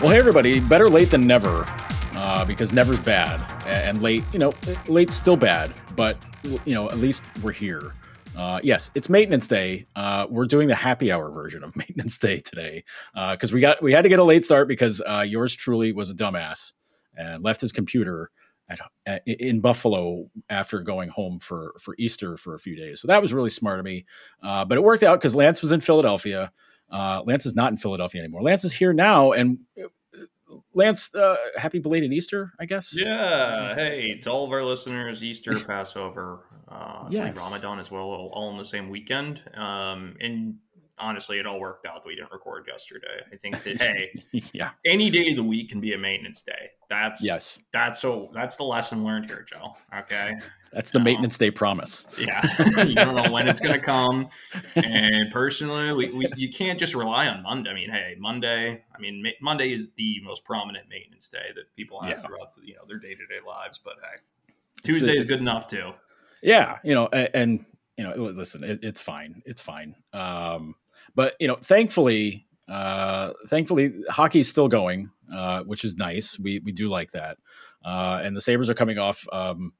[0.00, 1.66] Well, hey everybody, better late than never,
[2.16, 4.54] uh, because never's bad, and late, you know,
[4.88, 7.92] late's still bad, but you know, at least we're here.
[8.34, 9.84] Uh, yes, it's maintenance day.
[9.94, 13.82] Uh, we're doing the happy hour version of maintenance day today because uh, we got
[13.82, 16.72] we had to get a late start because uh, yours truly was a dumbass
[17.14, 18.30] and left his computer
[18.70, 23.02] at, at, in Buffalo after going home for for Easter for a few days.
[23.02, 24.06] So that was really smart of me,
[24.42, 26.52] uh, but it worked out because Lance was in Philadelphia.
[26.90, 28.42] Uh, Lance is not in Philadelphia anymore.
[28.42, 29.88] Lance is here now, and uh,
[30.74, 32.94] Lance, uh, happy belated Easter, I guess.
[32.96, 33.74] Yeah.
[33.74, 37.36] Hey, to all of our listeners, Easter, Passover, uh, yes.
[37.36, 39.40] Ramadan as well, all, all in the same weekend.
[39.54, 40.56] Um, and
[41.00, 43.24] honestly, it all worked out that we didn't record yesterday.
[43.32, 46.70] I think that hey, yeah, any day of the week can be a maintenance day.
[46.88, 49.74] That's yes, that's so that's the lesson learned here, Joe.
[49.96, 50.34] Okay,
[50.72, 52.06] that's the um, maintenance day promise.
[52.18, 52.40] Yeah,
[52.84, 54.28] you don't know when it's gonna come,
[54.76, 57.70] and personally, we, we you can't just rely on Monday.
[57.70, 58.82] I mean, hey, Monday.
[58.94, 62.20] I mean, ma- Monday is the most prominent maintenance day that people have yeah.
[62.20, 63.78] throughout the, you know their day to day lives.
[63.82, 65.92] But hey, Tuesday is good enough too.
[66.42, 67.64] Yeah, you know, and, and
[67.96, 69.42] you know, listen, it, it's fine.
[69.44, 69.94] It's fine.
[70.12, 70.74] Um,
[71.14, 76.38] but you know, thankfully, uh, thankfully, hockey's still going, uh, which is nice.
[76.38, 77.38] We we do like that.
[77.84, 79.72] Uh, and the Sabres are coming off um,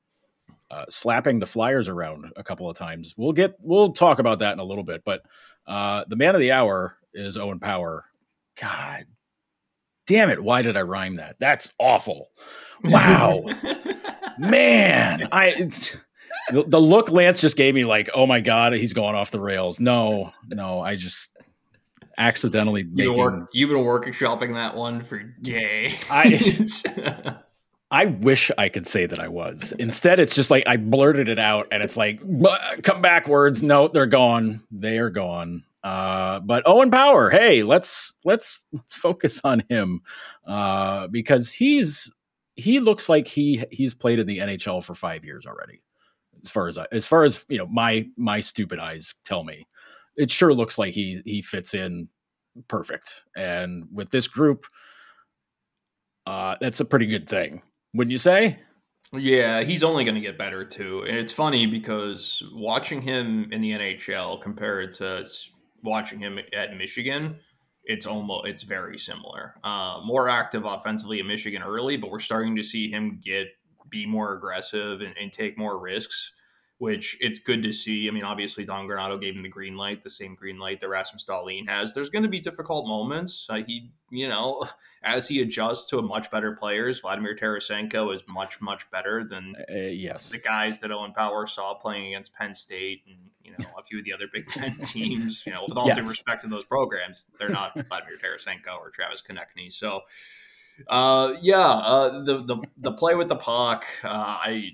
[0.70, 3.14] uh, slapping the Flyers around a couple of times.
[3.16, 5.02] We'll get we'll talk about that in a little bit.
[5.04, 5.22] But
[5.66, 8.04] uh, the man of the hour is Owen Power.
[8.60, 9.04] God
[10.06, 10.42] damn it!
[10.42, 11.36] Why did I rhyme that?
[11.38, 12.30] That's awful.
[12.84, 13.44] Wow,
[14.38, 15.68] man, I
[16.50, 19.40] the, the look Lance just gave me, like, oh my god, he's going off the
[19.40, 19.80] rails.
[19.80, 21.36] No, no, I just
[22.16, 23.16] accidentally you making.
[23.16, 25.94] Work, you've been workshopping that one for days.
[26.10, 27.40] I,
[27.90, 29.72] I wish I could say that I was.
[29.72, 32.20] Instead, it's just like I blurted it out, and it's like,
[32.82, 33.62] come backwards.
[33.62, 34.62] No, they're gone.
[34.70, 35.64] They are gone.
[35.82, 40.02] Uh, but Owen Power, hey, let's let's let's focus on him
[40.46, 42.12] uh, because he's
[42.54, 45.80] he looks like he he's played in the NHL for five years already
[46.42, 49.66] as far as I, as far as you know my my stupid eyes tell me
[50.16, 52.08] it sure looks like he he fits in
[52.68, 54.66] perfect and with this group
[56.26, 57.62] uh that's a pretty good thing
[57.94, 58.58] wouldn't you say?
[59.12, 61.04] Yeah he's only going to get better too.
[61.06, 65.26] And it's funny because watching him in the nhl compared to
[65.82, 67.36] watching him at michigan
[67.84, 69.54] it's almost it's very similar.
[69.64, 73.48] Uh, more active offensively at michigan early but we're starting to see him get
[73.90, 76.32] be more aggressive and, and, take more risks,
[76.80, 78.08] which it's good to see.
[78.08, 80.88] I mean, obviously Don Granato gave him the green light, the same green light that
[80.88, 81.92] Rasmus Dahlin has.
[81.92, 83.46] There's going to be difficult moments.
[83.50, 84.64] Uh, he, you know,
[85.04, 89.56] as he adjusts to a much better players, Vladimir Tarasenko is much, much better than
[89.70, 93.70] uh, yes the guys that Owen Power saw playing against Penn State and you know
[93.78, 95.42] a few of the other Big Ten teams.
[95.44, 95.98] You know, with all yes.
[95.98, 99.70] due respect to those programs, they're not Vladimir Tarasenko or Travis Konecny.
[99.70, 100.00] So
[100.88, 104.70] uh, yeah, uh, the the the play with the puck, uh, I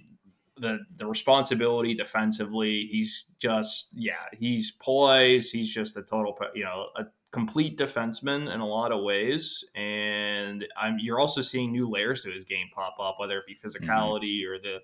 [0.58, 2.88] the the responsibility defensively.
[2.90, 5.52] He's just yeah, he's poised.
[5.52, 10.66] He's just a total you know a complete defenseman in a lot of ways, and
[10.76, 13.66] I'm, you're also seeing new layers to his game pop up, whether it be mm-hmm.
[13.66, 14.52] physicality mm-hmm.
[14.52, 14.82] or the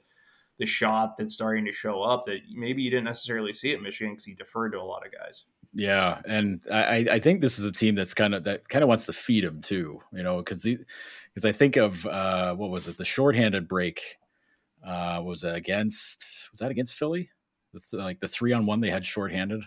[0.58, 4.12] the shot that's starting to show up that maybe you didn't necessarily see at Michigan
[4.12, 5.44] because he deferred to a lot of guys.
[5.74, 8.88] Yeah, and I, I think this is a team that's kind of that kind of
[8.88, 12.88] wants to feed him too, you know, because because I think of uh, what was
[12.88, 14.18] it, the shorthanded break
[14.84, 17.30] uh, was that against was that against Philly?
[17.72, 19.62] That's like the three on one they had shorthanded.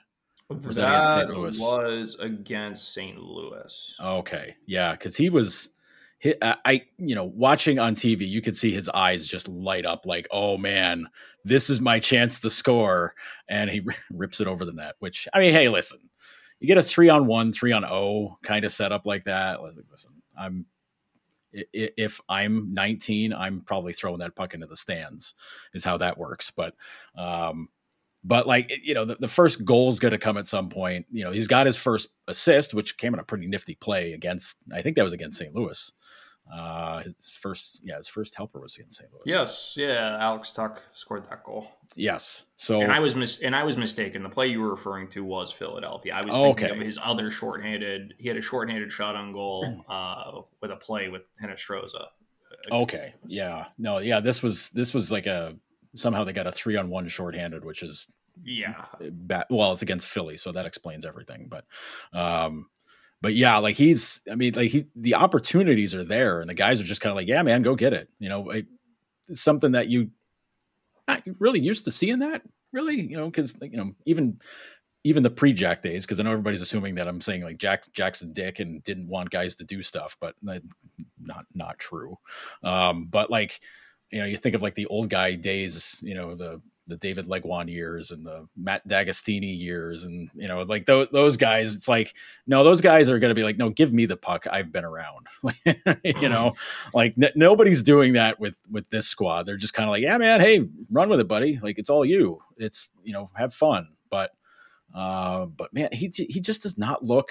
[0.49, 1.29] Was that, that against St.
[1.29, 1.59] Louis?
[1.59, 3.17] Was against St.
[3.17, 3.95] Louis.
[3.99, 5.69] Okay, yeah, because he was
[6.41, 10.27] I, you know, watching on TV, you could see his eyes just light up like,
[10.31, 11.07] oh man,
[11.43, 13.13] this is my chance to score.
[13.47, 15.99] And he rips it over the net, which, I mean, hey, listen,
[16.59, 19.61] you get a three on one, three on O kind of setup like that.
[19.61, 20.65] Listen, I'm,
[21.73, 25.33] if I'm 19, I'm probably throwing that puck into the stands,
[25.73, 26.51] is how that works.
[26.51, 26.75] But,
[27.17, 27.69] um,
[28.23, 31.05] but like you know, the, the first goal is going to come at some point.
[31.11, 34.57] You know, he's got his first assist, which came in a pretty nifty play against.
[34.73, 35.53] I think that was against St.
[35.53, 35.91] Louis.
[36.51, 39.11] Uh, his first, yeah, his first helper was against St.
[39.11, 39.23] Louis.
[39.25, 41.67] Yes, yeah, Alex Tuch scored that goal.
[41.95, 44.21] Yes, so and I was mis- and I was mistaken.
[44.21, 46.13] The play you were referring to was Philadelphia.
[46.13, 46.69] I was thinking okay.
[46.69, 48.13] of his other shorthanded.
[48.19, 52.05] He had a shorthanded shot on goal uh, with a play with Hinostroza.
[52.71, 55.55] Okay, yeah, no, yeah, this was this was like a
[55.95, 58.05] somehow they got a three on one shorthanded, which is
[58.43, 59.45] yeah, bad.
[59.49, 61.49] well, it's against Philly, so that explains everything.
[61.49, 61.65] But
[62.13, 62.67] um,
[63.25, 66.79] but yeah, like he's, I mean, like he, the opportunities are there, and the guys
[66.79, 68.07] are just kind of like, yeah, man, go get it.
[68.19, 68.51] You know,
[69.27, 70.11] it's something that you
[71.07, 74.39] not really used to seeing that really, you know, because you know, even
[75.03, 77.91] even the pre Jack days, because I know everybody's assuming that I'm saying like Jack
[77.93, 80.61] Jack's a dick and didn't want guys to do stuff, but not
[81.51, 82.19] not true.
[82.63, 83.59] Um, but like,
[84.11, 87.27] you know, you think of like the old guy days, you know, the the David
[87.27, 91.75] Legwand years and the Matt D'Agostini years, and you know, like those those guys.
[91.75, 92.13] It's like
[92.45, 94.45] no, those guys are going to be like, no, give me the puck.
[94.49, 95.27] I've been around.
[96.03, 96.53] you know,
[96.93, 99.43] like n- nobody's doing that with with this squad.
[99.43, 101.59] They're just kind of like, yeah, man, hey, run with it, buddy.
[101.61, 102.41] Like it's all you.
[102.57, 103.87] It's you know, have fun.
[104.09, 104.31] But
[104.93, 107.29] uh, but man, he he just does not look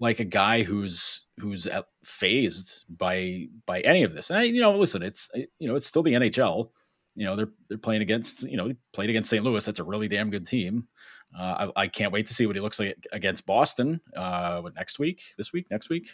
[0.00, 1.68] like a guy who's who's
[2.02, 4.30] phased by by any of this.
[4.30, 6.70] And I, you know, listen, it's you know, it's still the NHL
[7.14, 9.44] you know they're they're playing against you know played against St.
[9.44, 9.64] Louis.
[9.64, 10.88] That's a really damn good team.
[11.36, 14.00] Uh, I, I, can't wait to see what he looks like against Boston.
[14.16, 15.22] Uh, what next week?
[15.38, 15.66] This week?
[15.70, 16.08] Next week?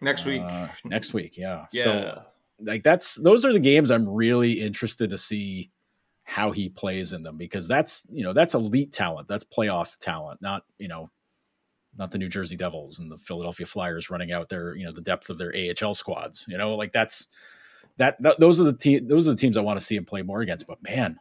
[0.00, 0.42] Next week?
[0.42, 1.36] Uh, next week?
[1.36, 1.66] Yeah.
[1.72, 1.82] Yeah.
[1.82, 2.22] So
[2.60, 5.70] like that's those are the games I'm really interested to see
[6.24, 9.28] how he plays in them because that's you know that's elite talent.
[9.28, 11.10] That's playoff talent, not you know
[11.96, 15.00] not the New Jersey Devils and the Philadelphia Flyers running out their you know the
[15.00, 16.46] depth of their AHL squads.
[16.48, 17.28] You know like that's
[17.98, 20.04] that, that those are the te- those are the teams I want to see him
[20.04, 20.66] play more against.
[20.66, 21.18] But man,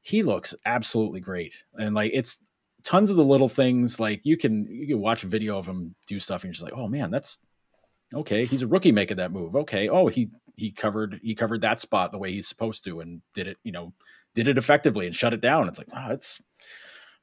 [0.00, 2.42] he looks absolutely great, and like it's
[2.84, 4.00] tons of the little things.
[4.00, 6.64] Like you can you can watch a video of him do stuff, and you're just
[6.64, 7.38] like, oh man, that's
[8.12, 8.44] okay.
[8.44, 9.56] He's a rookie making that move.
[9.56, 13.22] Okay, oh he he covered he covered that spot the way he's supposed to, and
[13.34, 13.92] did it you know
[14.34, 15.68] did it effectively and shut it down.
[15.68, 16.42] It's like wow, it's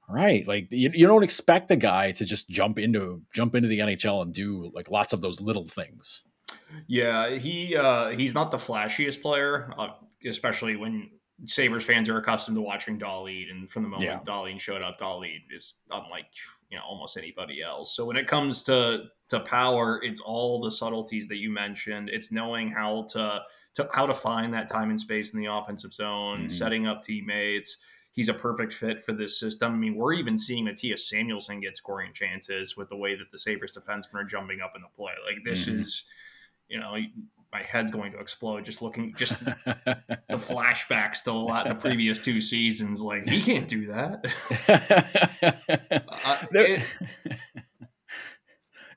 [0.07, 0.48] right.
[0.48, 4.21] Like you, you don't expect a guy to just jump into jump into the NHL
[4.21, 6.24] and do like lots of those little things.
[6.88, 9.89] Yeah, he uh, he's not the flashiest player, uh,
[10.25, 11.09] especially when
[11.45, 13.51] Sabres fans are accustomed to watching Dahlin.
[13.51, 14.19] And from the moment yeah.
[14.19, 16.27] Dahlin showed up, Dahlin is unlike
[16.69, 17.95] you know almost anybody else.
[17.95, 22.09] So when it comes to to power, it's all the subtleties that you mentioned.
[22.09, 23.41] It's knowing how to
[23.75, 26.50] to how to find that time and space in the offensive zone, mm-hmm.
[26.50, 27.77] setting up teammates.
[28.12, 29.74] He's a perfect fit for this system.
[29.74, 33.38] I mean, we're even seeing Mattias Samuelsson get scoring chances with the way that the
[33.38, 35.12] Sabres defensemen are jumping up in the play.
[35.25, 35.81] Like this mm-hmm.
[35.81, 36.06] is
[36.67, 36.95] you know,
[37.56, 42.41] my head's going to explode just looking just the flashbacks to lot the previous two
[42.41, 43.01] seasons.
[43.01, 44.25] Like he can't do that.
[46.25, 46.83] uh, it,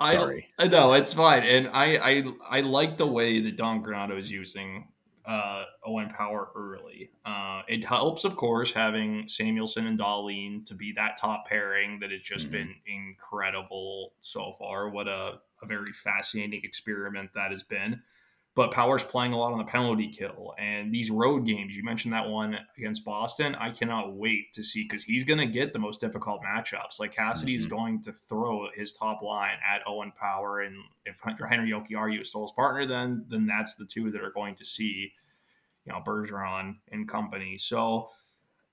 [0.03, 0.49] Sorry.
[0.59, 4.31] I no, it's fine, and I I I like the way that Don Granato is
[4.31, 4.89] using
[5.29, 7.11] uh, Owen Power early.
[7.25, 12.11] Uh, it helps, of course, having Samuelsson and Dahlin to be that top pairing that
[12.11, 12.53] has just mm-hmm.
[12.53, 14.89] been incredible so far.
[14.89, 18.03] What a a very fascinating experiment that has been.
[18.55, 20.53] But Power's playing a lot on the penalty kill.
[20.59, 23.55] And these road games, you mentioned that one against Boston.
[23.55, 26.99] I cannot wait to see because he's going to get the most difficult matchups.
[26.99, 27.61] Like Cassidy mm-hmm.
[27.61, 30.61] is going to throw his top line at Owen Power.
[30.61, 34.33] And if Henri Jokiharju is still his partner, then then that's the two that are
[34.33, 35.13] going to see,
[35.85, 37.59] you know, Bergeron and company.
[37.59, 38.11] So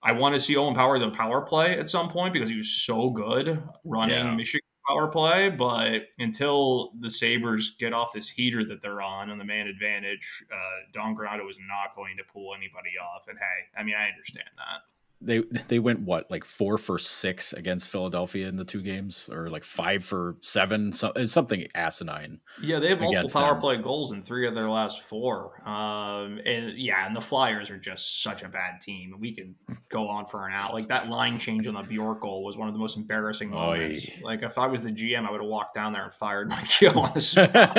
[0.01, 2.71] I want to see Owen Power the power play at some point because he was
[2.71, 4.35] so good running yeah.
[4.35, 9.37] Michigan power play, but until the Sabres get off this heater that they're on on
[9.37, 13.27] the man advantage, uh, Don Granato is not going to pull anybody off.
[13.27, 17.53] And hey, I mean, I understand that they they went what like four for six
[17.53, 22.41] against Philadelphia in the two games, or like five for seven, so, something asinine.
[22.61, 23.61] Yeah, they have multiple power them.
[23.61, 25.61] play goals in three of their last four.
[25.67, 29.15] Um, and yeah, and the Flyers are just such a bad team.
[29.19, 29.55] We could
[29.89, 30.73] go on for an hour.
[30.73, 34.05] Like that line change on the Bjork goal was one of the most embarrassing moments.
[34.05, 34.21] Oy.
[34.23, 36.67] Like if I was the GM, I would have walked down there and fired Mike
[36.79, 37.77] Gill on the spot.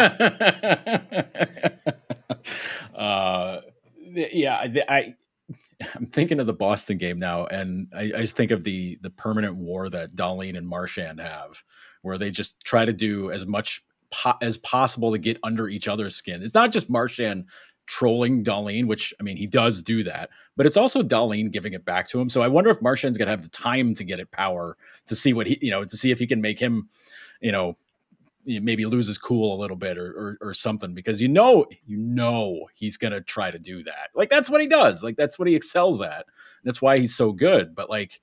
[2.94, 3.60] uh,
[4.32, 4.54] yeah,
[4.88, 5.14] I
[5.94, 9.10] I'm thinking of the Boston game now, and I, I, just think of the the
[9.10, 11.62] permanent war that Dahlin and Marchand have,
[12.02, 15.88] where they just try to do as much po- as possible to get under each
[15.88, 16.42] other's skin.
[16.42, 17.46] It's not just Marchand
[17.86, 21.84] trolling Dahlin, which I mean he does do that, but it's also Dahlin giving it
[21.84, 22.28] back to him.
[22.28, 24.76] So I wonder if Marchand's gonna have the time to get it power
[25.08, 26.88] to see what he, you know, to see if he can make him,
[27.40, 27.76] you know,
[28.46, 30.06] maybe loses cool a little bit or,
[30.40, 34.10] or, or something because you know you know he's gonna try to do that.
[34.14, 35.02] Like that's what he does.
[35.02, 36.26] Like that's what he excels at.
[36.64, 37.74] That's why he's so good.
[37.74, 38.20] But like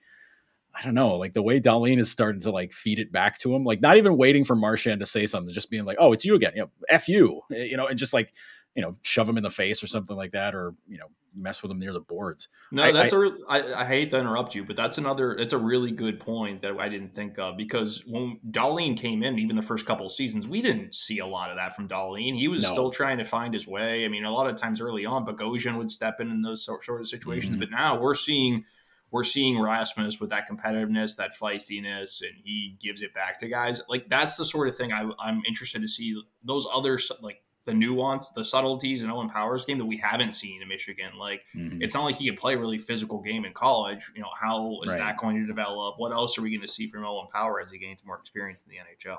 [0.76, 3.54] I don't know, like the way Dahlin is starting to like feed it back to
[3.54, 6.26] him, like not even waiting for Marchand to say something, just being like, "Oh, it's
[6.26, 8.34] you again," you know, "F you," eh, you know, and just like
[8.76, 11.62] you know, shove him in the face or something like that, or you know, mess
[11.62, 12.50] with him near the boards.
[12.72, 13.30] No, I, that's I, a.
[13.48, 15.34] I, I hate to interrupt you, but that's another.
[15.34, 19.40] It's a really good point that I didn't think of because when Dahlin came in,
[19.40, 22.36] even the first couple of seasons, we didn't see a lot of that from Dahlin.
[22.36, 22.72] He was no.
[22.72, 24.06] still trying to find his way.
[24.06, 26.88] I mean, a lot of times early on, Bogosian would step in in those sort
[26.88, 27.60] of situations, mm-hmm.
[27.60, 28.66] but now we're seeing
[29.14, 33.80] we're seeing Rasmus with that competitiveness, that feistiness, and he gives it back to guys.
[33.88, 36.20] Like that's the sort of thing I, I'm interested to see.
[36.44, 40.62] Those other like the nuance, the subtleties in Owen Powers game that we haven't seen
[40.62, 41.12] in Michigan.
[41.18, 41.82] Like mm-hmm.
[41.82, 44.12] it's not like he can play a really physical game in college.
[44.16, 45.00] You know, how is right.
[45.00, 45.96] that going to develop?
[45.98, 48.60] What else are we going to see from Owen Power as he gains more experience
[48.66, 49.18] in the NHL?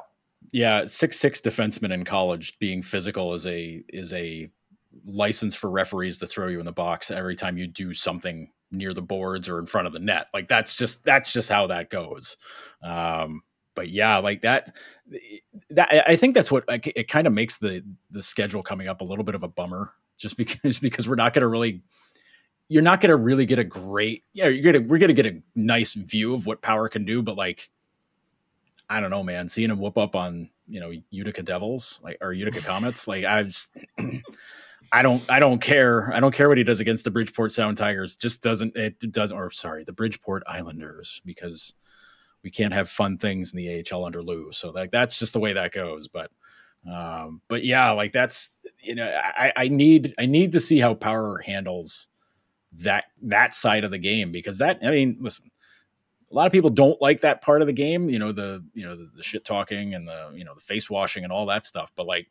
[0.53, 4.51] Yeah, six six defenseman in college being physical is a is a
[5.07, 8.95] license for referees to throw you in the box every time you do something near
[8.95, 10.29] the boards or in front of the net.
[10.35, 12.37] Like that's just that's just how that goes.
[12.83, 13.43] Um,
[13.75, 14.71] but yeah, like that
[15.71, 19.05] that I think that's what it kind of makes the the schedule coming up a
[19.05, 21.83] little bit of a bummer, just because because we're not going to really
[22.69, 25.43] you're not going to really get a great yeah you're gonna we're gonna get a
[25.55, 27.71] nice view of what power can do, but like
[28.89, 32.33] I don't know, man, seeing him whoop up on you know Utica Devils like or
[32.33, 33.71] Utica Comets, like I just
[34.93, 37.77] I don't I don't care I don't care what he does against the Bridgeport Sound
[37.77, 41.75] Tigers, just doesn't it doesn't or sorry the Bridgeport Islanders because
[42.45, 44.53] we can't have fun things in the AHL under Lou.
[44.53, 46.09] So like that's just the way that goes.
[46.09, 46.31] But
[46.89, 50.95] um, but yeah, like that's you know I, I need I need to see how
[50.95, 52.07] Power handles
[52.83, 55.51] that that side of the game because that I mean listen
[56.31, 58.85] a lot of people don't like that part of the game you know the you
[58.85, 61.65] know the, the shit talking and the you know the face washing and all that
[61.65, 62.27] stuff but like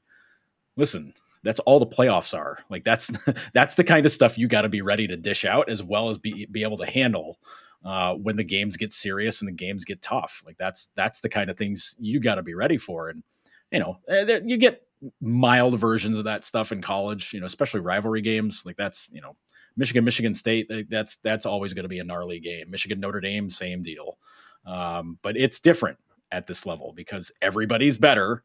[0.75, 3.09] listen that's all the playoffs are like that's
[3.53, 6.09] that's the kind of stuff you got to be ready to dish out as well
[6.09, 7.39] as be be able to handle
[7.83, 10.43] uh, when the games get serious and the games get tough.
[10.45, 13.09] Like that's that's the kind of things you got to be ready for.
[13.09, 13.23] And
[13.71, 14.81] you know, eh, you get
[15.19, 17.33] mild versions of that stuff in college.
[17.33, 18.63] You know, especially rivalry games.
[18.65, 19.35] Like that's you know,
[19.75, 20.71] Michigan Michigan State.
[20.89, 22.69] That's that's always going to be a gnarly game.
[22.69, 24.17] Michigan Notre Dame, same deal.
[24.65, 25.97] Um, but it's different
[26.31, 28.43] at this level because everybody's better.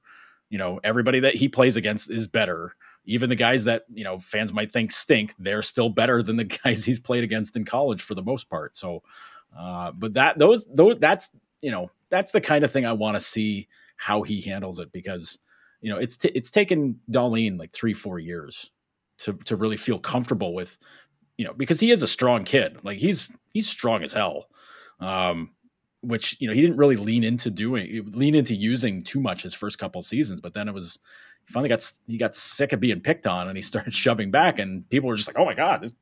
[0.51, 2.75] You know, everybody that he plays against is better
[3.09, 6.45] even the guys that you know fans might think stink, they're still better than the
[6.65, 8.77] guys he's played against in college for the most part.
[8.77, 9.03] So,
[9.59, 13.17] uh, but that those those that's you know that's the kind of thing I want
[13.17, 15.39] to see how he handles it because
[15.81, 18.71] you know it's t- it's taken Dahlin like three four years
[19.19, 20.79] to to really feel comfortable with
[21.39, 24.47] you know because he is a strong kid like he's he's strong as hell.
[25.01, 25.53] Um,
[26.01, 29.55] which you know he didn't really lean into doing lean into using too much his
[29.55, 31.01] first couple seasons but then it was
[31.49, 34.89] finally got he got sick of being picked on and he started shoving back and
[34.89, 35.95] people were just like oh my god this,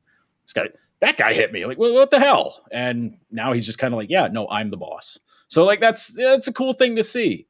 [0.44, 0.68] this guy
[1.00, 1.66] that guy hit me.
[1.66, 2.64] Like well, what the hell?
[2.70, 5.18] And now he's just kind of like yeah no i'm the boss.
[5.48, 7.46] So like that's that's a cool thing to see.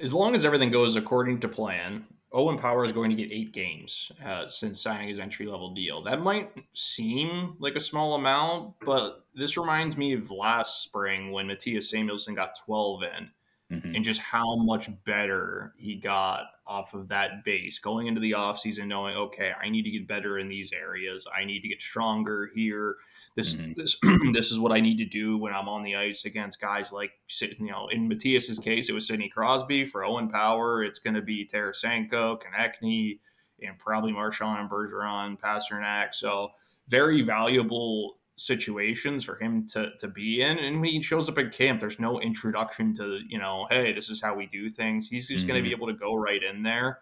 [0.00, 3.52] As long as everything goes according to plan Owen Power is going to get eight
[3.52, 6.02] games uh, since signing his entry level deal.
[6.02, 11.46] That might seem like a small amount, but this reminds me of last spring when
[11.46, 13.30] Mattias samuelsson got 12 in
[13.70, 13.94] mm-hmm.
[13.94, 18.86] and just how much better he got off of that base going into the offseason,
[18.86, 21.26] knowing, okay, I need to get better in these areas.
[21.34, 22.96] I need to get stronger here.
[23.34, 23.72] This, mm-hmm.
[23.74, 23.96] this,
[24.32, 27.12] this is what I need to do when I'm on the ice against guys like,
[27.40, 29.84] you know, in Mattias's case, it was Sidney Crosby.
[29.84, 33.18] For Owen Power, it's going to be Tarasenko, Konecny,
[33.62, 36.14] and probably Marchand and Bergeron, Pastrnak.
[36.14, 36.50] So
[36.88, 40.58] very valuable situations for him to, to be in.
[40.58, 44.08] And when he shows up at camp, there's no introduction to, you know, hey, this
[44.10, 45.08] is how we do things.
[45.08, 45.48] He's just mm-hmm.
[45.48, 46.98] going to be able to go right in there.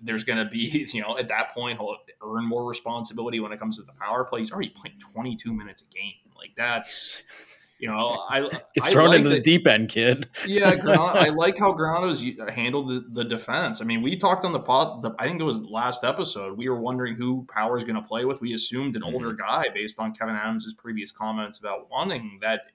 [0.00, 3.58] There's going to be, you know, at that point, he'll earn more responsibility when it
[3.58, 4.40] comes to the power play.
[4.40, 6.14] He's already playing 22 minutes a game.
[6.36, 7.22] Like that's
[7.78, 10.28] you know, I get thrown like into the deep end, kid.
[10.46, 13.82] yeah, I like how Granato's handled the, the, defense.
[13.82, 15.02] I mean, we talked on the pod.
[15.02, 16.56] The, I think it was last episode.
[16.56, 18.40] We were wondering who Power's going to play with.
[18.40, 19.14] We assumed an mm-hmm.
[19.14, 22.72] older guy based on Kevin Adams' previous comments about wanting that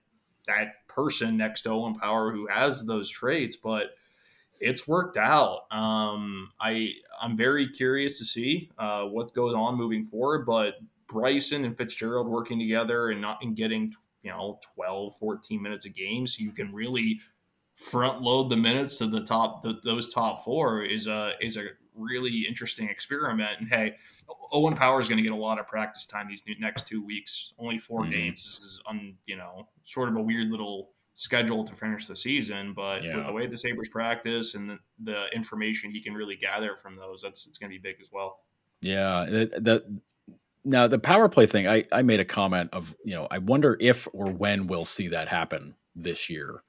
[0.48, 3.96] that person next to Owen Power who has those traits, but
[4.60, 5.62] it's worked out.
[5.72, 6.90] Um, I
[7.20, 10.76] I'm very curious to see uh, what goes on moving forward, but
[11.08, 13.94] Bryson and Fitzgerald working together and not and getting
[14.24, 16.28] you know 12 14 minutes a game.
[16.28, 17.22] So you can really
[17.76, 21.66] front load the minutes to the top the, those top four is a is a
[21.96, 23.60] really interesting experiment.
[23.60, 23.96] And hey
[24.52, 27.54] owen power is going to get a lot of practice time these next two weeks.
[27.58, 28.12] Only 4 mm-hmm.
[28.12, 28.46] games.
[28.46, 32.74] This is on you know sort of a weird little schedule to finish the season
[32.74, 33.18] but yeah.
[33.18, 36.96] with the way the sabres practice and the, the information he can really gather from
[36.96, 38.40] those that's it's going to be big as well.
[38.82, 40.02] Yeah the,
[40.64, 43.78] now the power play thing, I, I made a comment of, you know, I wonder
[43.80, 46.64] if or when we'll see that happen this year.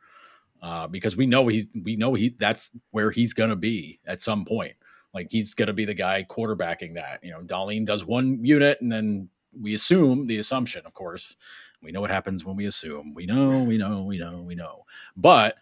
[0.63, 4.45] Uh, because we know he we know he that's where he's gonna be at some
[4.45, 4.75] point.
[5.13, 7.25] Like he's gonna be the guy quarterbacking that.
[7.25, 9.29] You know, Dahlin does one unit and then
[9.61, 11.37] we assume the assumption, of course.
[11.83, 13.13] We know what happens when we assume.
[13.13, 14.85] We know, we know, we know, we know.
[15.17, 15.57] But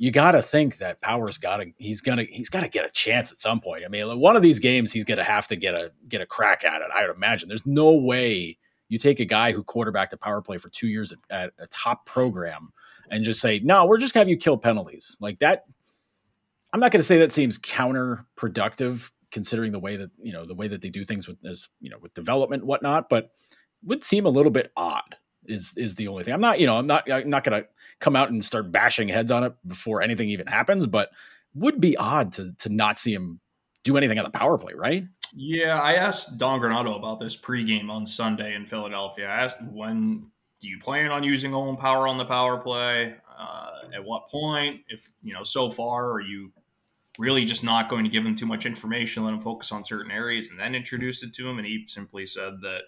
[0.00, 2.90] you got to think that Power's got to he's gonna he's got to get a
[2.90, 3.82] chance at some point.
[3.84, 6.64] I mean, one of these games he's gonna have to get a get a crack
[6.64, 6.88] at it.
[6.94, 7.48] I would imagine.
[7.48, 11.12] There's no way you take a guy who quarterbacked a power play for two years
[11.28, 12.70] at, a top program
[13.10, 15.64] and just say, no, we're just gonna have you kill penalties like that.
[16.72, 20.68] I'm not to say that seems counterproductive considering the way that you know the way
[20.68, 23.08] that they do things with this, you know, with development and whatnot.
[23.08, 23.32] But
[23.82, 25.16] would seem a little bit odd.
[25.44, 26.34] Is is the only thing.
[26.34, 27.64] I'm not, you know, I'm not I'm not gonna
[28.00, 31.10] come out and start bashing heads on it before anything even happens, but
[31.54, 33.40] would be odd to to not see him
[33.84, 35.04] do anything on the power play, right?
[35.34, 39.26] Yeah, I asked Don Granato about this pregame on Sunday in Philadelphia.
[39.26, 43.14] I asked when do you plan on using Owen Power on the power play?
[43.38, 44.80] Uh, at what point?
[44.88, 46.52] If you know, so far, are you
[47.18, 50.10] really just not going to give him too much information, let him focus on certain
[50.10, 51.58] areas, and then introduce it to him?
[51.58, 52.82] And he simply said that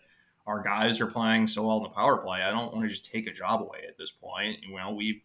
[0.46, 2.42] our guys are playing so well in the power play.
[2.42, 4.58] I don't want to just take a job away at this point.
[4.62, 5.20] You know, we've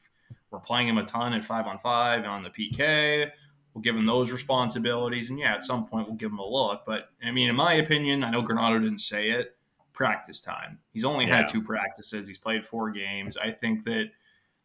[0.52, 3.30] we're playing him a ton at five on five on the PK.
[3.74, 6.84] We'll give him those responsibilities, and yeah, at some point we'll give him a look.
[6.86, 9.58] But I mean, in my opinion, I know Granato didn't say it.
[9.92, 10.80] Practice time.
[10.94, 11.38] He's only yeah.
[11.38, 12.28] had two practices.
[12.28, 13.38] He's played four games.
[13.38, 14.12] I think that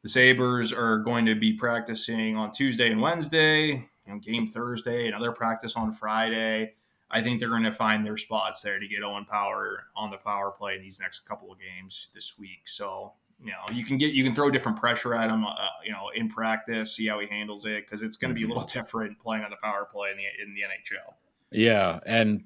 [0.02, 3.68] the Sabres are going to be practicing on Tuesday and Wednesday.
[4.06, 6.74] You know, game Thursday, another practice on Friday.
[7.10, 10.16] I think they're going to find their spots there to get Owen Power on the
[10.16, 12.66] power play in these next couple of games this week.
[12.66, 13.12] So
[13.42, 16.10] you know you can get you can throw different pressure at him, uh, you know,
[16.14, 19.18] in practice, see how he handles it because it's going to be a little different
[19.18, 21.14] playing on the power play in the in the NHL.
[21.50, 22.44] Yeah, and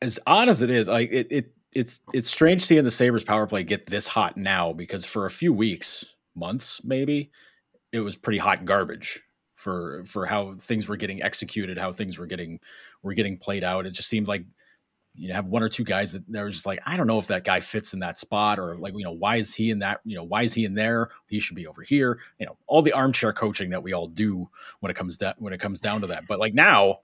[0.00, 3.46] as odd as it is, like it, it it's it's strange seeing the Sabres power
[3.46, 7.32] play get this hot now because for a few weeks, months maybe,
[7.90, 9.22] it was pretty hot garbage
[9.62, 12.60] for for how things were getting executed, how things were getting
[13.02, 13.86] were getting played out.
[13.86, 14.44] It just seemed like
[15.14, 17.44] you have one or two guys that they're just like, I don't know if that
[17.44, 20.16] guy fits in that spot or like, you know, why is he in that, you
[20.16, 21.10] know, why is he in there?
[21.28, 22.18] He should be over here.
[22.38, 24.48] You know, all the armchair coaching that we all do
[24.80, 26.26] when it comes down when it comes down to that.
[26.26, 27.00] But like now,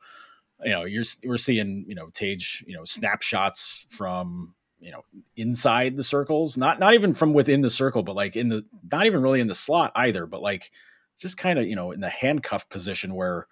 [0.64, 5.04] you know, you're we're seeing, you know, Tage, you know, snapshots from you know
[5.36, 9.06] inside the circles not not even from within the circle but like in the not
[9.06, 10.70] even really in the slot either but like
[11.18, 13.46] just kind of you know in the handcuff position where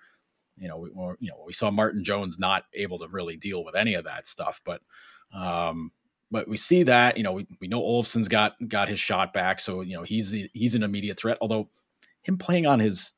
[0.57, 3.77] you know we, you know we saw Martin Jones not able to really deal with
[3.77, 4.81] any of that stuff, but
[5.35, 5.91] um,
[6.31, 9.61] but we see that you know we, we know Olofsson's got got his shot back,
[9.61, 11.39] so you know he's the, he's an immediate threat.
[11.41, 11.69] Although
[12.23, 13.13] him playing on his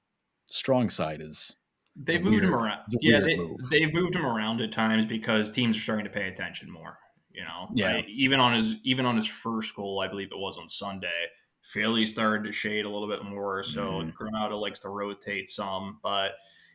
[0.46, 1.54] strong side is
[1.96, 2.80] they moved weird, him around.
[3.00, 3.38] Yeah, they,
[3.70, 6.98] they've moved him around at times because teams are starting to pay attention more.
[7.32, 7.92] You know, yeah.
[7.92, 8.08] Right?
[8.08, 11.26] Even on his even on his first goal, I believe it was on Sunday
[11.68, 14.14] Philly started to shade a little bit more, so mm.
[14.14, 15.98] Granato likes to rotate some.
[16.02, 16.32] But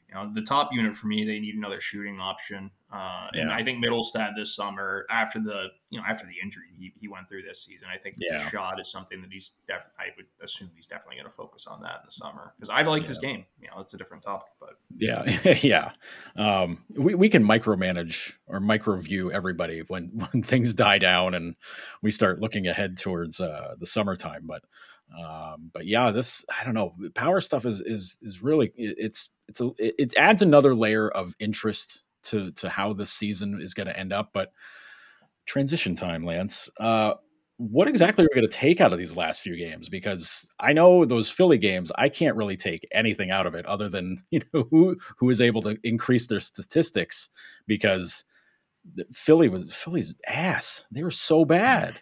[0.07, 2.69] you know, the top unit for me, they need another shooting option.
[2.93, 3.41] Uh, yeah.
[3.41, 7.07] And I think Mittelstadt this summer, after the you know after the injury he, he
[7.07, 8.37] went through this season, I think yeah.
[8.37, 11.65] the shot is something that he's def- I would assume he's definitely going to focus
[11.65, 13.09] on that in the summer because I've liked yeah.
[13.09, 13.45] his game.
[13.59, 15.23] You know, it's a different topic, but yeah,
[15.61, 15.91] yeah.
[16.35, 21.55] Um, we we can micromanage or microview everybody when when things die down and
[22.03, 24.63] we start looking ahead towards uh, the summertime, but.
[25.13, 26.95] Um, but yeah, this I don't know.
[27.13, 32.03] Power stuff is is is really it's it's a it adds another layer of interest
[32.23, 34.31] to to how this season is going to end up.
[34.33, 34.51] But
[35.45, 36.69] transition time, Lance.
[36.79, 37.15] Uh,
[37.57, 39.87] what exactly are we going to take out of these last few games?
[39.87, 43.89] Because I know those Philly games, I can't really take anything out of it other
[43.89, 47.29] than you know who who is able to increase their statistics
[47.67, 48.25] because
[49.13, 50.85] Philly was Philly's ass.
[50.91, 51.99] They were so bad.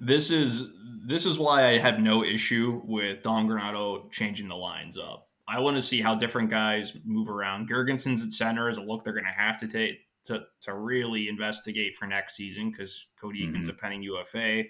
[0.00, 0.66] This is
[1.06, 5.28] this is why I have no issue with Don Granato changing the lines up.
[5.46, 7.68] I want to see how different guys move around.
[7.68, 11.28] Girgensons at center is a look they're going to have to take to, to really
[11.28, 13.56] investigate for next season because Cody mm-hmm.
[13.56, 14.64] Eakin's a pending UFA.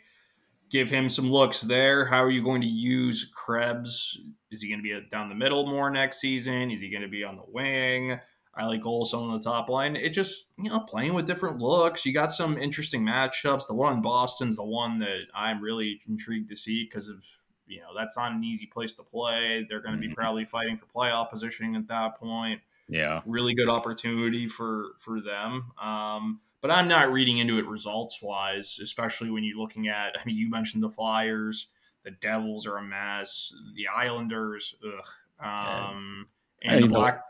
[0.71, 2.05] Give him some looks there.
[2.05, 4.19] How are you going to use Krebs?
[4.51, 6.71] Is he going to be down the middle more next season?
[6.71, 8.19] Is he going to be on the wing?
[8.57, 9.97] I like Olson on the top line.
[9.97, 12.07] It just, you know, playing with different looks.
[12.07, 13.67] You got some interesting matchups.
[13.67, 17.25] The one in Boston's the one that I'm really intrigued to see because of,
[17.67, 19.67] you know, that's not an easy place to play.
[19.69, 20.15] They're going to be mm-hmm.
[20.15, 22.61] probably fighting for playoff positioning at that point.
[22.89, 23.23] Yeah.
[23.27, 25.73] Really good opportunity for for them.
[25.81, 30.17] Um, but I'm not reading into it results wise, especially when you're looking at.
[30.19, 31.69] I mean, you mentioned the Flyers,
[32.05, 36.27] the Devils are a mess, the Islanders, ugh, um,
[36.63, 37.23] and the Black.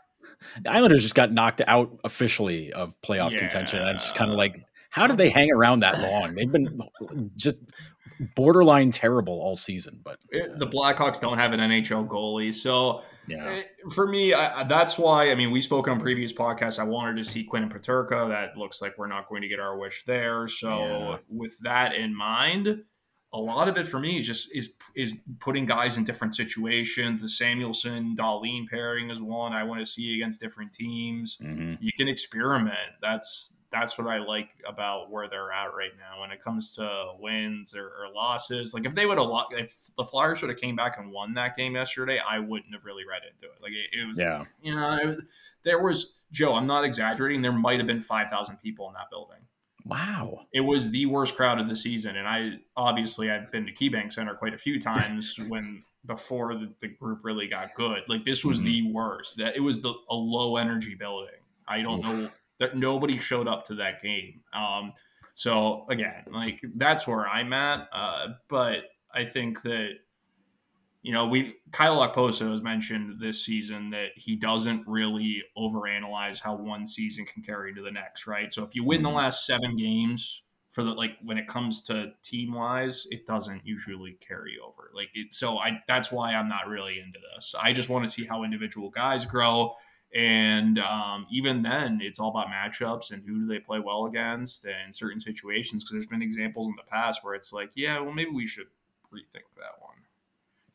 [0.61, 3.39] The Islanders just got knocked out officially of playoff yeah.
[3.39, 3.79] contention.
[3.79, 6.35] And it's just kind of like, how did they hang around that long?
[6.35, 6.81] They've been
[7.35, 7.61] just
[8.35, 10.01] borderline terrible all season.
[10.03, 13.45] But the Blackhawks don't have an NHL goalie, so yeah.
[13.45, 15.31] Eh, for me, I, that's why.
[15.31, 16.79] I mean, we spoke on previous podcasts.
[16.79, 18.29] I wanted to see Quinn and Peterka.
[18.29, 20.47] That looks like we're not going to get our wish there.
[20.47, 21.17] So yeah.
[21.29, 22.83] with that in mind,
[23.35, 27.21] a lot of it for me is just is is putting guys in different situations.
[27.21, 31.37] The Samuelsson Dahlin pairing is one I want to see against different teams.
[31.43, 31.73] Mm-hmm.
[31.81, 32.77] You can experiment.
[33.01, 37.11] That's that's what I like about where they're at right now when it comes to
[37.19, 38.73] wins or, or losses.
[38.73, 41.57] Like if they would have if the Flyers would have came back and won that
[41.57, 43.61] game yesterday, I wouldn't have really read into it.
[43.61, 45.19] Like it, it was, yeah, you know, it,
[45.63, 47.41] there was Joe, I'm not exaggerating.
[47.41, 49.39] There might have been 5,000 people in that building.
[49.85, 50.41] Wow.
[50.51, 52.17] It was the worst crowd of the season.
[52.17, 56.71] And I obviously I've been to KeyBank Center quite a few times when before the,
[56.79, 58.01] the, group really got good.
[58.07, 58.65] Like this was mm-hmm.
[58.65, 59.37] the worst.
[59.37, 61.35] That it was the a low energy building.
[61.67, 62.05] I don't Oof.
[62.05, 64.41] know that nobody showed up to that game.
[64.53, 64.93] Um,
[65.33, 67.87] so again, like that's where I'm at.
[67.91, 69.97] Uh, but I think that
[71.05, 76.55] you know, we Kyle Okposo has mentioned this season that he doesn't really overanalyze how
[76.55, 78.51] one season can carry to the next, right?
[78.51, 79.17] So if you win the mm-hmm.
[79.19, 80.41] last seven games
[80.71, 84.89] for the like when it comes to team wise, it doesn't usually carry over.
[84.95, 87.53] Like it, so I that's why I'm not really into this.
[87.53, 89.75] I just want to see how individual guys grow.
[90.15, 94.65] And um, even then, it's all about matchups and who do they play well against
[94.65, 95.83] and certain situations.
[95.83, 98.67] Because there's been examples in the past where it's like, yeah, well, maybe we should
[99.13, 99.97] rethink that one.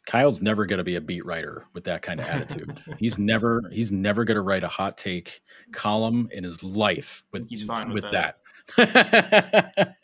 [0.07, 2.81] Kyle's never going to be a beat writer with that kind of attitude.
[2.99, 7.49] he's never he's never going to write a hot take column in his life with
[7.51, 8.39] with, with, that.
[8.77, 9.97] that.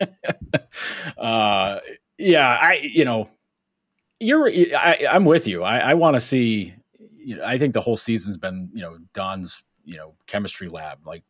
[1.18, 1.80] uh,
[2.18, 3.28] yeah, I you know
[4.20, 5.62] you're I, I'm with you.
[5.62, 6.74] I, I want to see.
[7.18, 11.06] You know, I think the whole season's been you know Don's you know chemistry lab
[11.06, 11.24] like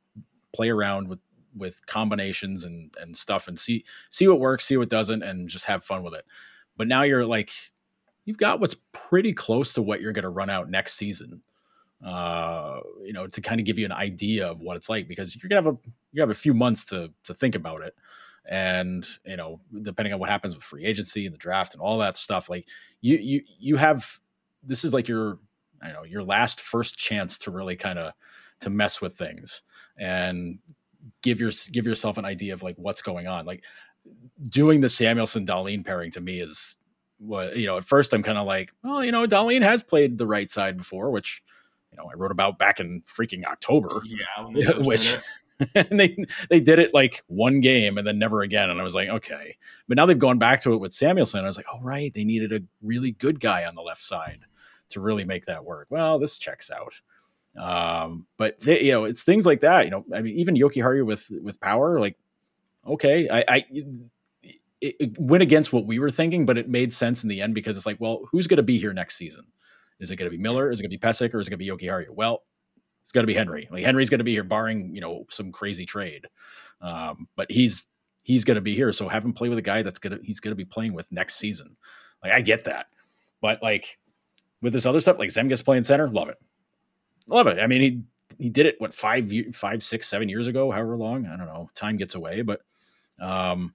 [0.55, 1.21] play around with
[1.57, 5.67] with combinations and and stuff and see see what works, see what doesn't, and just
[5.67, 6.25] have fun with it.
[6.77, 7.51] But now you're like
[8.27, 11.43] you've got what's pretty close to what you're going to run out next season.
[12.05, 15.35] Uh, you know, to kind of give you an idea of what it's like because
[15.35, 15.79] you're gonna have a
[16.13, 17.95] you have a few months to to think about it,
[18.47, 21.99] and you know, depending on what happens with free agency and the draft and all
[21.99, 22.69] that stuff, like
[23.01, 24.19] you you you have
[24.63, 25.39] this is like your
[25.81, 28.13] I know your last first chance to really kind of
[28.61, 29.63] to mess with things
[29.97, 30.59] and
[31.23, 33.47] give your give yourself an idea of like what's going on.
[33.47, 33.65] Like
[34.47, 36.77] doing the Samuelsson Dahlin pairing to me is
[37.19, 40.19] what you know at first i'm kind of like well you know Dahlin has played
[40.19, 41.43] the right side before which
[41.91, 44.03] you know i wrote about back in freaking october.
[44.05, 45.17] Yeah which
[45.75, 48.95] and they they did it like one game and then never again and i was
[48.95, 49.57] like okay.
[49.89, 51.43] But now they've gone back to it with Samuelsson.
[51.43, 54.41] i was like oh right they needed a really good guy on the left side
[54.91, 55.87] to really make that work.
[55.91, 56.95] Well this checks out.
[57.59, 61.07] Um, but they, you know it's things like that you know i mean even Jokiharju
[61.07, 62.19] with with power like
[62.87, 63.65] okay I, I
[64.81, 67.55] it, it went against what we were thinking, but it made sense in the end
[67.55, 69.45] because it's like, well, who's going to be here next season?
[69.99, 70.71] Is it going to be Miller?
[70.71, 71.33] Is it going to be Pysyk?
[71.35, 72.11] Or is it going to be Jokiharju?
[72.11, 72.43] Well,
[73.07, 73.69] it's going to be Henry.
[73.71, 76.27] Like Henry's going to be here, barring you know some crazy trade.
[76.81, 77.87] Um, but he's
[78.23, 78.93] he's going to be here.
[78.93, 81.11] So have him play with a guy that's gonna he's going to be playing with
[81.13, 81.77] next season.
[82.21, 82.87] Like I get that,
[83.41, 83.97] but like
[84.61, 86.39] with this other stuff, like Zemgus playing center, love it,
[87.29, 87.61] love it.
[87.61, 88.03] I mean, he
[88.39, 91.27] he did it what five five six seven years ago, however long.
[91.27, 91.71] I don't know.
[91.77, 92.61] Time gets away, but
[93.21, 93.73] um,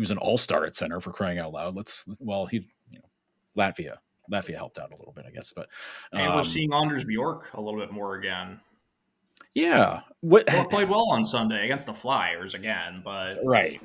[0.00, 1.76] he was an all-star at center for crying out loud.
[1.76, 3.04] Let's well, he you know,
[3.62, 3.98] Latvia
[4.32, 5.52] Latvia helped out a little bit, I guess.
[5.52, 5.68] But
[6.10, 8.60] um, and we're seeing Anders Bjork a little bit more again.
[9.54, 13.78] Yeah, what Bjork played well on Sunday against the Flyers again, but right.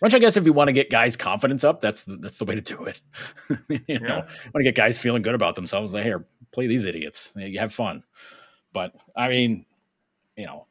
[0.00, 2.44] Which I guess if you want to get guys' confidence up, that's the, that's the
[2.44, 3.00] way to do it.
[3.68, 3.98] you yeah.
[3.98, 5.94] know, want to get guys feeling good about themselves.
[5.94, 7.32] Like, here, play these idiots.
[7.36, 8.02] You have fun.
[8.72, 9.64] But I mean,
[10.36, 10.66] you know,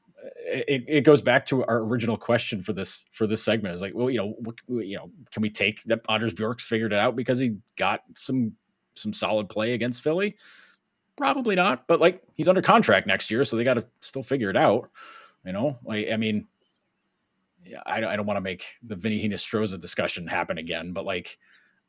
[0.46, 3.76] it, it goes back to our original question for this for this segment.
[3.76, 6.94] Is like well you know what, you know can we take that Anders Bjork's figured
[6.94, 8.54] it out because he got some
[8.96, 10.38] some solid play against Philly?
[11.16, 14.50] Probably not but like he's under contract next year so they got to still figure
[14.50, 14.90] it out
[15.46, 15.78] you know?
[15.84, 16.48] Like I mean
[17.86, 21.38] I, I don't want to make the Vinny Hinostroza discussion happen again but like